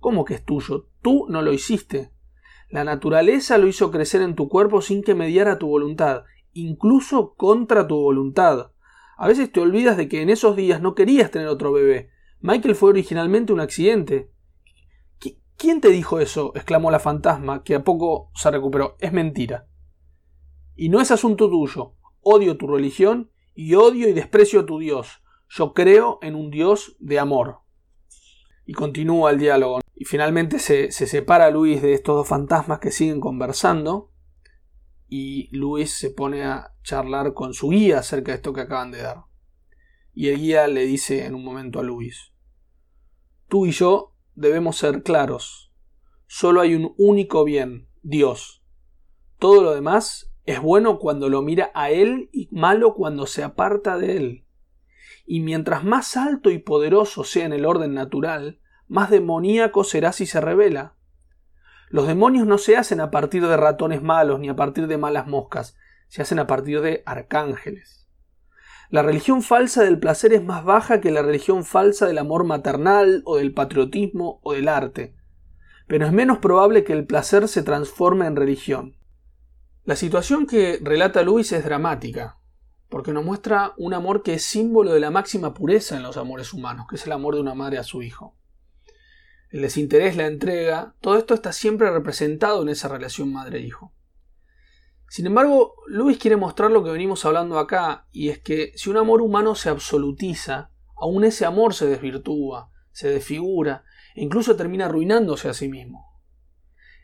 ¿Cómo 0.00 0.24
que 0.24 0.34
es 0.34 0.44
tuyo? 0.44 0.88
Tú 1.00 1.26
no 1.28 1.42
lo 1.42 1.52
hiciste. 1.52 2.10
La 2.70 2.82
naturaleza 2.82 3.56
lo 3.56 3.68
hizo 3.68 3.92
crecer 3.92 4.20
en 4.22 4.34
tu 4.34 4.48
cuerpo 4.48 4.82
sin 4.82 5.00
que 5.00 5.14
mediara 5.14 5.60
tu 5.60 5.68
voluntad, 5.68 6.24
incluso 6.52 7.34
contra 7.36 7.86
tu 7.86 7.94
voluntad. 7.94 8.72
A 9.16 9.28
veces 9.28 9.52
te 9.52 9.60
olvidas 9.60 9.96
de 9.96 10.08
que 10.08 10.22
en 10.22 10.30
esos 10.30 10.56
días 10.56 10.82
no 10.82 10.96
querías 10.96 11.30
tener 11.30 11.46
otro 11.46 11.70
bebé. 11.70 12.10
Michael 12.40 12.74
fue 12.74 12.90
originalmente 12.90 13.52
un 13.52 13.60
accidente. 13.60 14.28
¿Quién 15.56 15.80
te 15.80 15.88
dijo 15.88 16.20
eso? 16.20 16.52
exclamó 16.54 16.90
la 16.90 16.98
fantasma, 16.98 17.62
que 17.62 17.74
a 17.74 17.84
poco 17.84 18.30
se 18.34 18.50
recuperó. 18.50 18.96
Es 19.00 19.12
mentira. 19.12 19.68
Y 20.74 20.88
no 20.88 21.00
es 21.00 21.10
asunto 21.10 21.48
tuyo. 21.48 21.94
Odio 22.20 22.56
tu 22.56 22.66
religión 22.66 23.30
y 23.54 23.74
odio 23.74 24.08
y 24.08 24.12
desprecio 24.12 24.60
a 24.60 24.66
tu 24.66 24.78
Dios. 24.78 25.22
Yo 25.48 25.74
creo 25.74 26.18
en 26.22 26.34
un 26.34 26.50
Dios 26.50 26.96
de 26.98 27.18
amor. 27.18 27.60
Y 28.64 28.72
continúa 28.72 29.30
el 29.30 29.38
diálogo. 29.38 29.80
Y 29.94 30.04
finalmente 30.04 30.58
se, 30.58 30.90
se 30.90 31.06
separa 31.06 31.50
Luis 31.50 31.82
de 31.82 31.94
estos 31.94 32.16
dos 32.16 32.28
fantasmas 32.28 32.78
que 32.78 32.90
siguen 32.90 33.20
conversando. 33.20 34.10
Y 35.08 35.54
Luis 35.54 35.96
se 35.98 36.10
pone 36.10 36.44
a 36.44 36.74
charlar 36.82 37.34
con 37.34 37.54
su 37.54 37.68
guía 37.68 37.98
acerca 37.98 38.32
de 38.32 38.36
esto 38.36 38.52
que 38.52 38.62
acaban 38.62 38.90
de 38.90 39.02
dar. 39.02 39.24
Y 40.14 40.28
el 40.28 40.38
guía 40.38 40.66
le 40.68 40.84
dice 40.84 41.26
en 41.26 41.34
un 41.34 41.44
momento 41.44 41.80
a 41.80 41.82
Luis, 41.82 42.32
tú 43.48 43.66
y 43.66 43.70
yo 43.70 44.11
debemos 44.34 44.76
ser 44.76 45.02
claros. 45.02 45.72
Solo 46.26 46.60
hay 46.60 46.74
un 46.74 46.94
único 46.98 47.44
bien, 47.44 47.88
Dios. 48.02 48.62
Todo 49.38 49.62
lo 49.62 49.74
demás 49.74 50.32
es 50.44 50.60
bueno 50.60 50.98
cuando 50.98 51.28
lo 51.28 51.42
mira 51.42 51.70
a 51.74 51.90
Él 51.90 52.30
y 52.32 52.48
malo 52.50 52.94
cuando 52.94 53.26
se 53.26 53.42
aparta 53.42 53.98
de 53.98 54.16
Él. 54.16 54.44
Y 55.26 55.40
mientras 55.40 55.84
más 55.84 56.16
alto 56.16 56.50
y 56.50 56.58
poderoso 56.58 57.24
sea 57.24 57.46
en 57.46 57.52
el 57.52 57.64
orden 57.64 57.94
natural, 57.94 58.60
más 58.88 59.10
demoníaco 59.10 59.84
será 59.84 60.12
si 60.12 60.26
se 60.26 60.40
revela. 60.40 60.96
Los 61.88 62.06
demonios 62.06 62.46
no 62.46 62.58
se 62.58 62.76
hacen 62.76 63.00
a 63.00 63.10
partir 63.10 63.46
de 63.46 63.56
ratones 63.56 64.02
malos 64.02 64.40
ni 64.40 64.48
a 64.48 64.56
partir 64.56 64.86
de 64.86 64.98
malas 64.98 65.26
moscas, 65.26 65.76
se 66.08 66.22
hacen 66.22 66.38
a 66.38 66.46
partir 66.46 66.80
de 66.80 67.02
arcángeles. 67.06 68.01
La 68.92 69.00
religión 69.00 69.40
falsa 69.40 69.82
del 69.84 69.98
placer 69.98 70.34
es 70.34 70.44
más 70.44 70.64
baja 70.64 71.00
que 71.00 71.10
la 71.10 71.22
religión 71.22 71.64
falsa 71.64 72.06
del 72.06 72.18
amor 72.18 72.44
maternal 72.44 73.22
o 73.24 73.38
del 73.38 73.54
patriotismo 73.54 74.38
o 74.42 74.52
del 74.52 74.68
arte, 74.68 75.14
pero 75.86 76.04
es 76.04 76.12
menos 76.12 76.40
probable 76.40 76.84
que 76.84 76.92
el 76.92 77.06
placer 77.06 77.48
se 77.48 77.62
transforme 77.62 78.26
en 78.26 78.36
religión. 78.36 78.98
La 79.86 79.96
situación 79.96 80.46
que 80.46 80.78
relata 80.82 81.22
Luis 81.22 81.52
es 81.52 81.64
dramática, 81.64 82.36
porque 82.90 83.14
nos 83.14 83.24
muestra 83.24 83.72
un 83.78 83.94
amor 83.94 84.22
que 84.22 84.34
es 84.34 84.44
símbolo 84.44 84.92
de 84.92 85.00
la 85.00 85.10
máxima 85.10 85.54
pureza 85.54 85.96
en 85.96 86.02
los 86.02 86.18
amores 86.18 86.52
humanos, 86.52 86.84
que 86.86 86.96
es 86.96 87.06
el 87.06 87.12
amor 87.12 87.36
de 87.36 87.40
una 87.40 87.54
madre 87.54 87.78
a 87.78 87.84
su 87.84 88.02
hijo. 88.02 88.36
El 89.48 89.62
desinterés, 89.62 90.18
la 90.18 90.26
entrega, 90.26 90.96
todo 91.00 91.16
esto 91.16 91.32
está 91.32 91.54
siempre 91.54 91.90
representado 91.90 92.60
en 92.60 92.68
esa 92.68 92.88
relación 92.88 93.32
madre-hijo. 93.32 93.90
Sin 95.12 95.26
embargo, 95.26 95.74
Luis 95.88 96.16
quiere 96.16 96.38
mostrar 96.38 96.70
lo 96.70 96.82
que 96.82 96.90
venimos 96.90 97.26
hablando 97.26 97.58
acá, 97.58 98.06
y 98.12 98.30
es 98.30 98.38
que 98.38 98.72
si 98.76 98.88
un 98.88 98.96
amor 98.96 99.20
humano 99.20 99.54
se 99.54 99.68
absolutiza, 99.68 100.70
aún 100.96 101.24
ese 101.24 101.44
amor 101.44 101.74
se 101.74 101.86
desvirtúa, 101.86 102.70
se 102.92 103.10
desfigura, 103.10 103.84
e 104.14 104.22
incluso 104.22 104.56
termina 104.56 104.86
arruinándose 104.86 105.50
a 105.50 105.52
sí 105.52 105.68
mismo. 105.68 106.18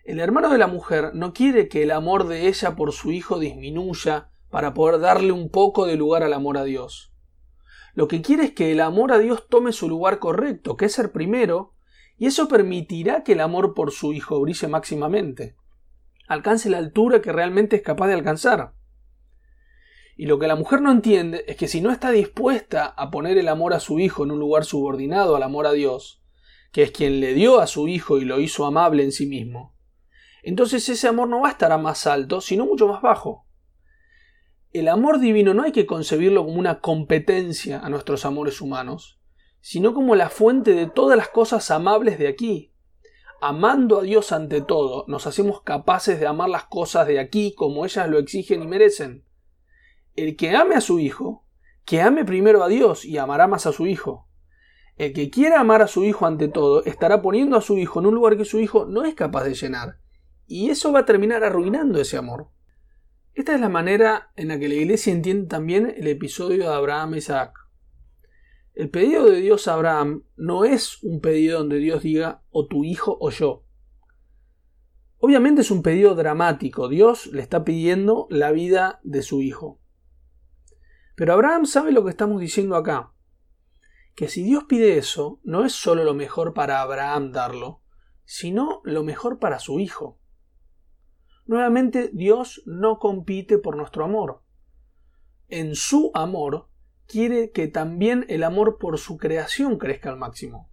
El 0.06 0.20
hermano 0.20 0.48
de 0.48 0.56
la 0.56 0.68
mujer 0.68 1.10
no 1.12 1.34
quiere 1.34 1.68
que 1.68 1.82
el 1.82 1.90
amor 1.90 2.26
de 2.28 2.48
ella 2.48 2.76
por 2.76 2.92
su 2.92 3.12
hijo 3.12 3.38
disminuya 3.38 4.30
para 4.48 4.72
poder 4.72 5.00
darle 5.00 5.32
un 5.32 5.50
poco 5.50 5.84
de 5.84 5.96
lugar 5.96 6.22
al 6.22 6.32
amor 6.32 6.56
a 6.56 6.64
Dios. 6.64 7.12
Lo 7.92 8.08
que 8.08 8.22
quiere 8.22 8.44
es 8.44 8.52
que 8.52 8.72
el 8.72 8.80
amor 8.80 9.12
a 9.12 9.18
Dios 9.18 9.48
tome 9.50 9.72
su 9.72 9.86
lugar 9.86 10.18
correcto, 10.18 10.78
que 10.78 10.86
es 10.86 10.94
ser 10.94 11.12
primero, 11.12 11.74
y 12.16 12.24
eso 12.24 12.48
permitirá 12.48 13.22
que 13.22 13.32
el 13.32 13.40
amor 13.40 13.74
por 13.74 13.92
su 13.92 14.14
hijo 14.14 14.40
brille 14.40 14.66
máximamente 14.66 15.57
alcance 16.28 16.70
la 16.70 16.78
altura 16.78 17.20
que 17.20 17.32
realmente 17.32 17.76
es 17.76 17.82
capaz 17.82 18.06
de 18.06 18.14
alcanzar. 18.14 18.74
Y 20.16 20.26
lo 20.26 20.38
que 20.38 20.46
la 20.46 20.56
mujer 20.56 20.82
no 20.82 20.92
entiende 20.92 21.44
es 21.48 21.56
que 21.56 21.68
si 21.68 21.80
no 21.80 21.90
está 21.90 22.10
dispuesta 22.10 22.86
a 22.86 23.10
poner 23.10 23.38
el 23.38 23.48
amor 23.48 23.72
a 23.72 23.80
su 23.80 23.98
hijo 23.98 24.24
en 24.24 24.32
un 24.32 24.38
lugar 24.38 24.64
subordinado 24.64 25.36
al 25.36 25.42
amor 25.42 25.66
a 25.66 25.72
Dios, 25.72 26.22
que 26.72 26.82
es 26.82 26.90
quien 26.90 27.20
le 27.20 27.34
dio 27.34 27.60
a 27.60 27.66
su 27.66 27.88
hijo 27.88 28.18
y 28.18 28.24
lo 28.24 28.40
hizo 28.40 28.66
amable 28.66 29.02
en 29.02 29.12
sí 29.12 29.26
mismo, 29.26 29.74
entonces 30.42 30.88
ese 30.88 31.08
amor 31.08 31.28
no 31.28 31.40
va 31.40 31.48
a 31.48 31.52
estar 31.52 31.72
a 31.72 31.78
más 31.78 32.06
alto, 32.06 32.40
sino 32.40 32.66
mucho 32.66 32.88
más 32.88 33.00
bajo. 33.00 33.46
El 34.70 34.88
amor 34.88 35.18
divino 35.18 35.54
no 35.54 35.62
hay 35.62 35.72
que 35.72 35.86
concebirlo 35.86 36.44
como 36.44 36.58
una 36.58 36.80
competencia 36.80 37.80
a 37.80 37.88
nuestros 37.88 38.24
amores 38.26 38.60
humanos, 38.60 39.20
sino 39.60 39.94
como 39.94 40.14
la 40.14 40.28
fuente 40.28 40.74
de 40.74 40.86
todas 40.86 41.16
las 41.16 41.28
cosas 41.28 41.70
amables 41.70 42.18
de 42.18 42.28
aquí, 42.28 42.74
amando 43.40 44.00
a 44.00 44.02
Dios 44.02 44.32
ante 44.32 44.60
todo, 44.60 45.04
nos 45.08 45.26
hacemos 45.26 45.62
capaces 45.62 46.18
de 46.20 46.26
amar 46.26 46.48
las 46.48 46.64
cosas 46.64 47.06
de 47.06 47.20
aquí 47.20 47.54
como 47.54 47.84
ellas 47.84 48.08
lo 48.08 48.18
exigen 48.18 48.62
y 48.62 48.66
merecen. 48.66 49.24
El 50.16 50.36
que 50.36 50.56
ame 50.56 50.74
a 50.74 50.80
su 50.80 50.98
hijo, 50.98 51.44
que 51.84 52.02
ame 52.02 52.24
primero 52.24 52.62
a 52.62 52.68
Dios 52.68 53.04
y 53.04 53.18
amará 53.18 53.46
más 53.46 53.66
a 53.66 53.72
su 53.72 53.86
hijo. 53.86 54.28
El 54.96 55.12
que 55.12 55.30
quiera 55.30 55.60
amar 55.60 55.80
a 55.80 55.86
su 55.86 56.04
hijo 56.04 56.26
ante 56.26 56.48
todo, 56.48 56.84
estará 56.84 57.22
poniendo 57.22 57.56
a 57.56 57.60
su 57.60 57.78
hijo 57.78 58.00
en 58.00 58.06
un 58.06 58.14
lugar 58.14 58.36
que 58.36 58.44
su 58.44 58.58
hijo 58.58 58.84
no 58.84 59.04
es 59.04 59.14
capaz 59.14 59.44
de 59.44 59.54
llenar. 59.54 59.98
Y 60.46 60.70
eso 60.70 60.92
va 60.92 61.00
a 61.00 61.04
terminar 61.04 61.44
arruinando 61.44 62.00
ese 62.00 62.16
amor. 62.16 62.48
Esta 63.34 63.54
es 63.54 63.60
la 63.60 63.68
manera 63.68 64.32
en 64.34 64.48
la 64.48 64.58
que 64.58 64.68
la 64.68 64.74
iglesia 64.74 65.12
entiende 65.12 65.46
también 65.46 65.94
el 65.96 66.08
episodio 66.08 66.68
de 66.68 66.74
Abraham 66.74 67.14
e 67.14 67.18
Isaac. 67.18 67.57
El 68.78 68.90
pedido 68.90 69.24
de 69.28 69.40
Dios 69.40 69.66
a 69.66 69.74
Abraham 69.74 70.22
no 70.36 70.64
es 70.64 71.02
un 71.02 71.20
pedido 71.20 71.58
donde 71.58 71.78
Dios 71.78 72.00
diga 72.00 72.44
o 72.50 72.68
tu 72.68 72.84
hijo 72.84 73.18
o 73.20 73.30
yo. 73.30 73.64
Obviamente 75.16 75.62
es 75.62 75.72
un 75.72 75.82
pedido 75.82 76.14
dramático. 76.14 76.88
Dios 76.88 77.26
le 77.26 77.42
está 77.42 77.64
pidiendo 77.64 78.28
la 78.30 78.52
vida 78.52 79.00
de 79.02 79.22
su 79.22 79.42
hijo. 79.42 79.80
Pero 81.16 81.32
Abraham 81.32 81.66
sabe 81.66 81.90
lo 81.90 82.04
que 82.04 82.10
estamos 82.10 82.40
diciendo 82.40 82.76
acá. 82.76 83.12
Que 84.14 84.28
si 84.28 84.44
Dios 84.44 84.62
pide 84.68 84.96
eso, 84.96 85.40
no 85.42 85.64
es 85.64 85.72
solo 85.72 86.04
lo 86.04 86.14
mejor 86.14 86.54
para 86.54 86.80
Abraham 86.80 87.32
darlo, 87.32 87.82
sino 88.24 88.80
lo 88.84 89.02
mejor 89.02 89.40
para 89.40 89.58
su 89.58 89.80
hijo. 89.80 90.20
Nuevamente, 91.46 92.10
Dios 92.12 92.62
no 92.64 93.00
compite 93.00 93.58
por 93.58 93.76
nuestro 93.76 94.04
amor. 94.04 94.44
En 95.48 95.74
su 95.74 96.12
amor 96.14 96.67
quiere 97.08 97.50
que 97.50 97.66
también 97.66 98.26
el 98.28 98.44
amor 98.44 98.78
por 98.78 98.98
su 98.98 99.16
creación 99.16 99.78
crezca 99.78 100.10
al 100.10 100.18
máximo. 100.18 100.70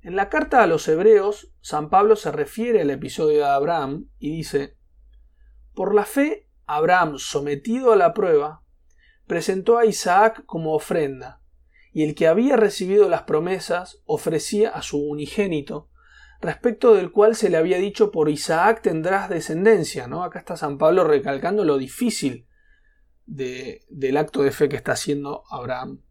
En 0.00 0.16
la 0.16 0.30
carta 0.30 0.62
a 0.62 0.66
los 0.66 0.88
hebreos, 0.88 1.52
San 1.60 1.90
Pablo 1.90 2.16
se 2.16 2.32
refiere 2.32 2.80
al 2.80 2.90
episodio 2.90 3.38
de 3.38 3.44
Abraham 3.44 4.08
y 4.18 4.34
dice, 4.34 4.78
Por 5.74 5.94
la 5.94 6.06
fe, 6.06 6.48
Abraham, 6.64 7.18
sometido 7.18 7.92
a 7.92 7.96
la 7.96 8.14
prueba, 8.14 8.62
presentó 9.26 9.76
a 9.76 9.84
Isaac 9.84 10.44
como 10.46 10.74
ofrenda, 10.74 11.42
y 11.92 12.04
el 12.04 12.14
que 12.14 12.26
había 12.26 12.56
recibido 12.56 13.10
las 13.10 13.24
promesas 13.24 14.00
ofrecía 14.06 14.70
a 14.70 14.80
su 14.80 14.98
unigénito, 14.98 15.90
respecto 16.40 16.94
del 16.94 17.12
cual 17.12 17.36
se 17.36 17.50
le 17.50 17.58
había 17.58 17.76
dicho 17.76 18.10
por 18.10 18.30
Isaac 18.30 18.80
tendrás 18.80 19.28
descendencia, 19.28 20.06
¿no? 20.06 20.24
Acá 20.24 20.38
está 20.38 20.56
San 20.56 20.78
Pablo 20.78 21.04
recalcando 21.04 21.64
lo 21.66 21.76
difícil 21.76 22.46
del 23.30 24.16
acto 24.16 24.42
de 24.42 24.50
fe 24.50 24.68
que 24.68 24.76
está 24.76 24.92
haciendo 24.92 25.44
Abraham. 25.50 26.02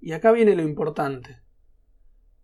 Y 0.00 0.12
acá 0.12 0.30
viene 0.30 0.54
lo 0.54 0.62
importante. 0.62 1.42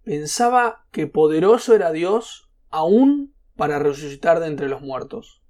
Pensaba 0.02 0.86
que 0.90 1.06
poderoso 1.06 1.74
era 1.74 1.92
Dios 1.92 2.50
aún 2.70 3.34
para 3.56 3.78
resucitar 3.78 4.40
de 4.40 4.48
entre 4.48 4.68
los 4.68 4.80
muertos. 4.80 5.42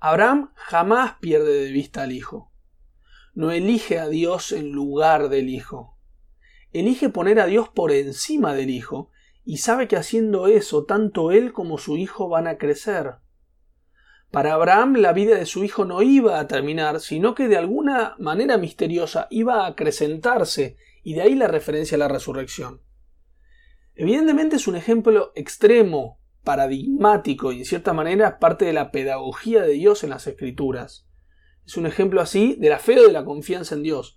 Abraham 0.00 0.52
jamás 0.56 1.14
pierde 1.20 1.64
de 1.64 1.70
vista 1.70 2.02
al 2.02 2.12
Hijo. 2.12 2.52
No 3.34 3.52
elige 3.52 4.00
a 4.00 4.08
Dios 4.08 4.50
en 4.50 4.72
lugar 4.72 5.28
del 5.28 5.48
Hijo. 5.48 5.96
Elige 6.72 7.08
poner 7.08 7.38
a 7.38 7.46
Dios 7.46 7.68
por 7.68 7.92
encima 7.92 8.52
del 8.52 8.70
Hijo 8.70 9.10
y 9.44 9.58
sabe 9.58 9.86
que 9.86 9.96
haciendo 9.96 10.48
eso 10.48 10.84
tanto 10.84 11.30
él 11.30 11.52
como 11.52 11.78
su 11.78 11.96
Hijo 11.96 12.28
van 12.28 12.48
a 12.48 12.58
crecer. 12.58 13.14
Para 14.30 14.52
Abraham 14.52 14.96
la 14.96 15.12
vida 15.12 15.36
de 15.36 15.46
su 15.46 15.64
hijo 15.64 15.84
no 15.84 16.02
iba 16.02 16.38
a 16.38 16.46
terminar, 16.46 17.00
sino 17.00 17.34
que 17.34 17.48
de 17.48 17.56
alguna 17.56 18.14
manera 18.18 18.58
misteriosa 18.58 19.26
iba 19.30 19.64
a 19.64 19.68
acrecentarse, 19.68 20.76
y 21.02 21.14
de 21.14 21.22
ahí 21.22 21.34
la 21.34 21.48
referencia 21.48 21.96
a 21.96 21.98
la 21.98 22.08
resurrección. 22.08 22.82
Evidentemente 23.94 24.56
es 24.56 24.68
un 24.68 24.76
ejemplo 24.76 25.32
extremo, 25.34 26.18
paradigmático 26.44 27.52
y 27.52 27.58
en 27.58 27.64
cierta 27.64 27.92
manera 27.92 28.38
parte 28.38 28.64
de 28.64 28.72
la 28.72 28.90
pedagogía 28.90 29.62
de 29.62 29.72
Dios 29.72 30.04
en 30.04 30.10
las 30.10 30.26
Escrituras. 30.26 31.06
Es 31.66 31.76
un 31.76 31.84
ejemplo 31.84 32.20
así 32.20 32.56
de 32.58 32.70
la 32.70 32.78
fe 32.78 32.98
o 32.98 33.06
de 33.06 33.12
la 33.12 33.24
confianza 33.24 33.74
en 33.74 33.82
Dios. 33.82 34.16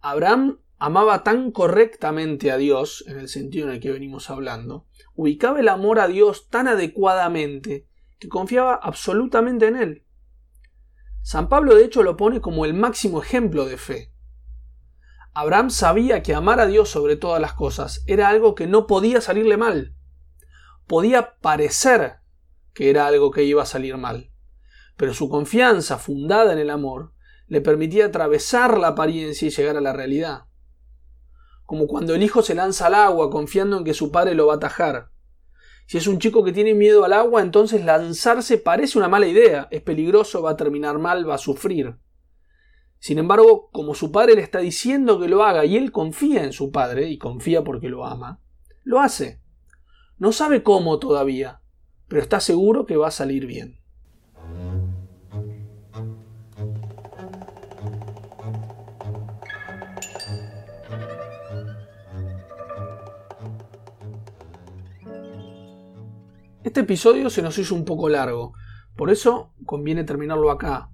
Abraham 0.00 0.60
amaba 0.78 1.22
tan 1.22 1.52
correctamente 1.52 2.50
a 2.50 2.56
Dios, 2.56 3.04
en 3.06 3.18
el 3.18 3.28
sentido 3.28 3.68
en 3.68 3.74
el 3.74 3.80
que 3.80 3.92
venimos 3.92 4.28
hablando, 4.28 4.86
ubicaba 5.14 5.60
el 5.60 5.68
amor 5.68 6.00
a 6.00 6.08
Dios 6.08 6.48
tan 6.48 6.68
adecuadamente, 6.68 7.86
que 8.22 8.28
confiaba 8.28 8.76
absolutamente 8.76 9.66
en 9.66 9.74
él. 9.74 10.06
San 11.22 11.48
Pablo 11.48 11.74
de 11.74 11.84
hecho 11.84 12.04
lo 12.04 12.16
pone 12.16 12.40
como 12.40 12.64
el 12.64 12.72
máximo 12.72 13.20
ejemplo 13.20 13.64
de 13.64 13.76
fe. 13.76 14.12
Abraham 15.34 15.70
sabía 15.70 16.22
que 16.22 16.32
amar 16.32 16.60
a 16.60 16.66
Dios 16.66 16.88
sobre 16.88 17.16
todas 17.16 17.40
las 17.40 17.52
cosas 17.52 18.04
era 18.06 18.28
algo 18.28 18.54
que 18.54 18.68
no 18.68 18.86
podía 18.86 19.20
salirle 19.20 19.56
mal. 19.56 19.96
Podía 20.86 21.34
parecer 21.40 22.20
que 22.74 22.90
era 22.90 23.08
algo 23.08 23.32
que 23.32 23.42
iba 23.42 23.64
a 23.64 23.66
salir 23.66 23.96
mal, 23.96 24.30
pero 24.96 25.14
su 25.14 25.28
confianza 25.28 25.98
fundada 25.98 26.52
en 26.52 26.60
el 26.60 26.70
amor 26.70 27.12
le 27.48 27.60
permitía 27.60 28.06
atravesar 28.06 28.78
la 28.78 28.88
apariencia 28.88 29.48
y 29.48 29.50
llegar 29.50 29.76
a 29.76 29.80
la 29.80 29.92
realidad. 29.92 30.44
Como 31.66 31.88
cuando 31.88 32.14
el 32.14 32.22
hijo 32.22 32.42
se 32.42 32.54
lanza 32.54 32.86
al 32.86 32.94
agua 32.94 33.30
confiando 33.30 33.78
en 33.78 33.84
que 33.84 33.94
su 33.94 34.12
padre 34.12 34.36
lo 34.36 34.46
va 34.46 34.52
a 34.52 34.56
atajar, 34.58 35.11
Si 35.92 35.98
es 35.98 36.06
un 36.06 36.18
chico 36.18 36.42
que 36.42 36.54
tiene 36.54 36.72
miedo 36.72 37.04
al 37.04 37.12
agua, 37.12 37.42
entonces 37.42 37.84
lanzarse 37.84 38.56
parece 38.56 38.96
una 38.96 39.08
mala 39.08 39.26
idea, 39.26 39.68
es 39.70 39.82
peligroso, 39.82 40.40
va 40.40 40.52
a 40.52 40.56
terminar 40.56 40.98
mal, 40.98 41.28
va 41.28 41.34
a 41.34 41.38
sufrir. 41.38 41.98
Sin 42.98 43.18
embargo, 43.18 43.68
como 43.72 43.94
su 43.94 44.10
padre 44.10 44.34
le 44.34 44.40
está 44.40 44.60
diciendo 44.60 45.20
que 45.20 45.28
lo 45.28 45.44
haga 45.44 45.66
y 45.66 45.76
él 45.76 45.92
confía 45.92 46.44
en 46.44 46.54
su 46.54 46.70
padre, 46.70 47.10
y 47.10 47.18
confía 47.18 47.62
porque 47.62 47.90
lo 47.90 48.06
ama, 48.06 48.40
lo 48.84 49.00
hace. 49.00 49.42
No 50.16 50.32
sabe 50.32 50.62
cómo 50.62 50.98
todavía, 50.98 51.60
pero 52.08 52.22
está 52.22 52.40
seguro 52.40 52.86
que 52.86 52.96
va 52.96 53.08
a 53.08 53.10
salir 53.10 53.44
bien. 53.44 53.81
Este 66.64 66.78
episodio 66.80 67.28
se 67.28 67.42
nos 67.42 67.58
hizo 67.58 67.74
un 67.74 67.84
poco 67.84 68.08
largo, 68.08 68.52
por 68.94 69.10
eso 69.10 69.52
conviene 69.66 70.04
terminarlo 70.04 70.48
acá. 70.48 70.90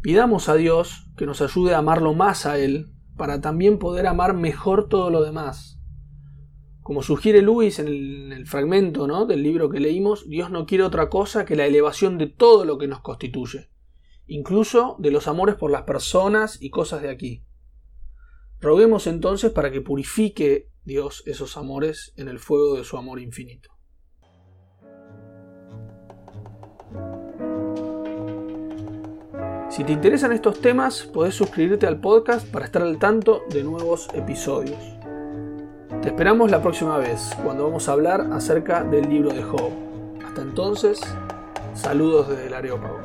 Pidamos 0.00 0.48
a 0.48 0.54
Dios 0.54 1.10
que 1.18 1.26
nos 1.26 1.42
ayude 1.42 1.74
a 1.74 1.78
amarlo 1.78 2.14
más 2.14 2.46
a 2.46 2.58
Él, 2.58 2.90
para 3.14 3.42
también 3.42 3.78
poder 3.78 4.06
amar 4.06 4.32
mejor 4.32 4.88
todo 4.88 5.10
lo 5.10 5.22
demás. 5.22 5.78
Como 6.80 7.02
sugiere 7.02 7.42
Luis 7.42 7.78
en 7.78 7.88
el, 8.32 8.46
fragmento 8.46 9.06
¿no? 9.06 9.26
del 9.26 9.42
libro 9.42 9.68
que 9.68 9.80
leímos, 9.80 10.26
Dios 10.30 10.50
no 10.50 10.64
quiere 10.64 10.84
otra 10.84 11.10
cosa 11.10 11.44
que 11.44 11.56
la 11.56 11.66
elevación 11.66 12.16
de 12.16 12.28
todo 12.28 12.64
lo 12.64 12.78
que 12.78 12.88
nos 12.88 13.00
constituye, 13.00 13.68
incluso 14.26 14.96
de 14.98 15.10
los 15.10 15.28
amores 15.28 15.56
por 15.56 15.70
las 15.70 15.82
personas 15.82 16.56
y 16.62 16.70
cosas 16.70 17.02
de 17.02 17.10
aquí. 17.10 17.44
Roguemos 18.60 19.06
entonces 19.06 19.52
para 19.52 19.70
que 19.70 19.82
purifique 19.82 20.70
Dios 20.84 21.22
esos 21.26 21.58
amores 21.58 22.14
en 22.16 22.28
el 22.28 22.38
fuego 22.38 22.76
de 22.76 22.84
su 22.84 22.96
amor 22.96 23.20
infinito. 23.20 23.74
Si 29.74 29.82
te 29.82 29.90
interesan 29.90 30.30
estos 30.30 30.60
temas, 30.60 31.02
podés 31.02 31.34
suscribirte 31.34 31.84
al 31.84 31.96
podcast 31.96 32.46
para 32.46 32.64
estar 32.64 32.82
al 32.82 32.96
tanto 32.96 33.42
de 33.50 33.64
nuevos 33.64 34.08
episodios. 34.14 34.78
Te 36.00 36.10
esperamos 36.10 36.48
la 36.52 36.62
próxima 36.62 36.96
vez, 36.98 37.32
cuando 37.42 37.64
vamos 37.64 37.88
a 37.88 37.92
hablar 37.92 38.28
acerca 38.30 38.84
del 38.84 39.08
libro 39.08 39.30
de 39.32 39.42
Job. 39.42 39.72
Hasta 40.24 40.42
entonces, 40.42 41.00
saludos 41.74 42.28
desde 42.28 42.46
el 42.46 42.54
Areópago. 42.54 43.00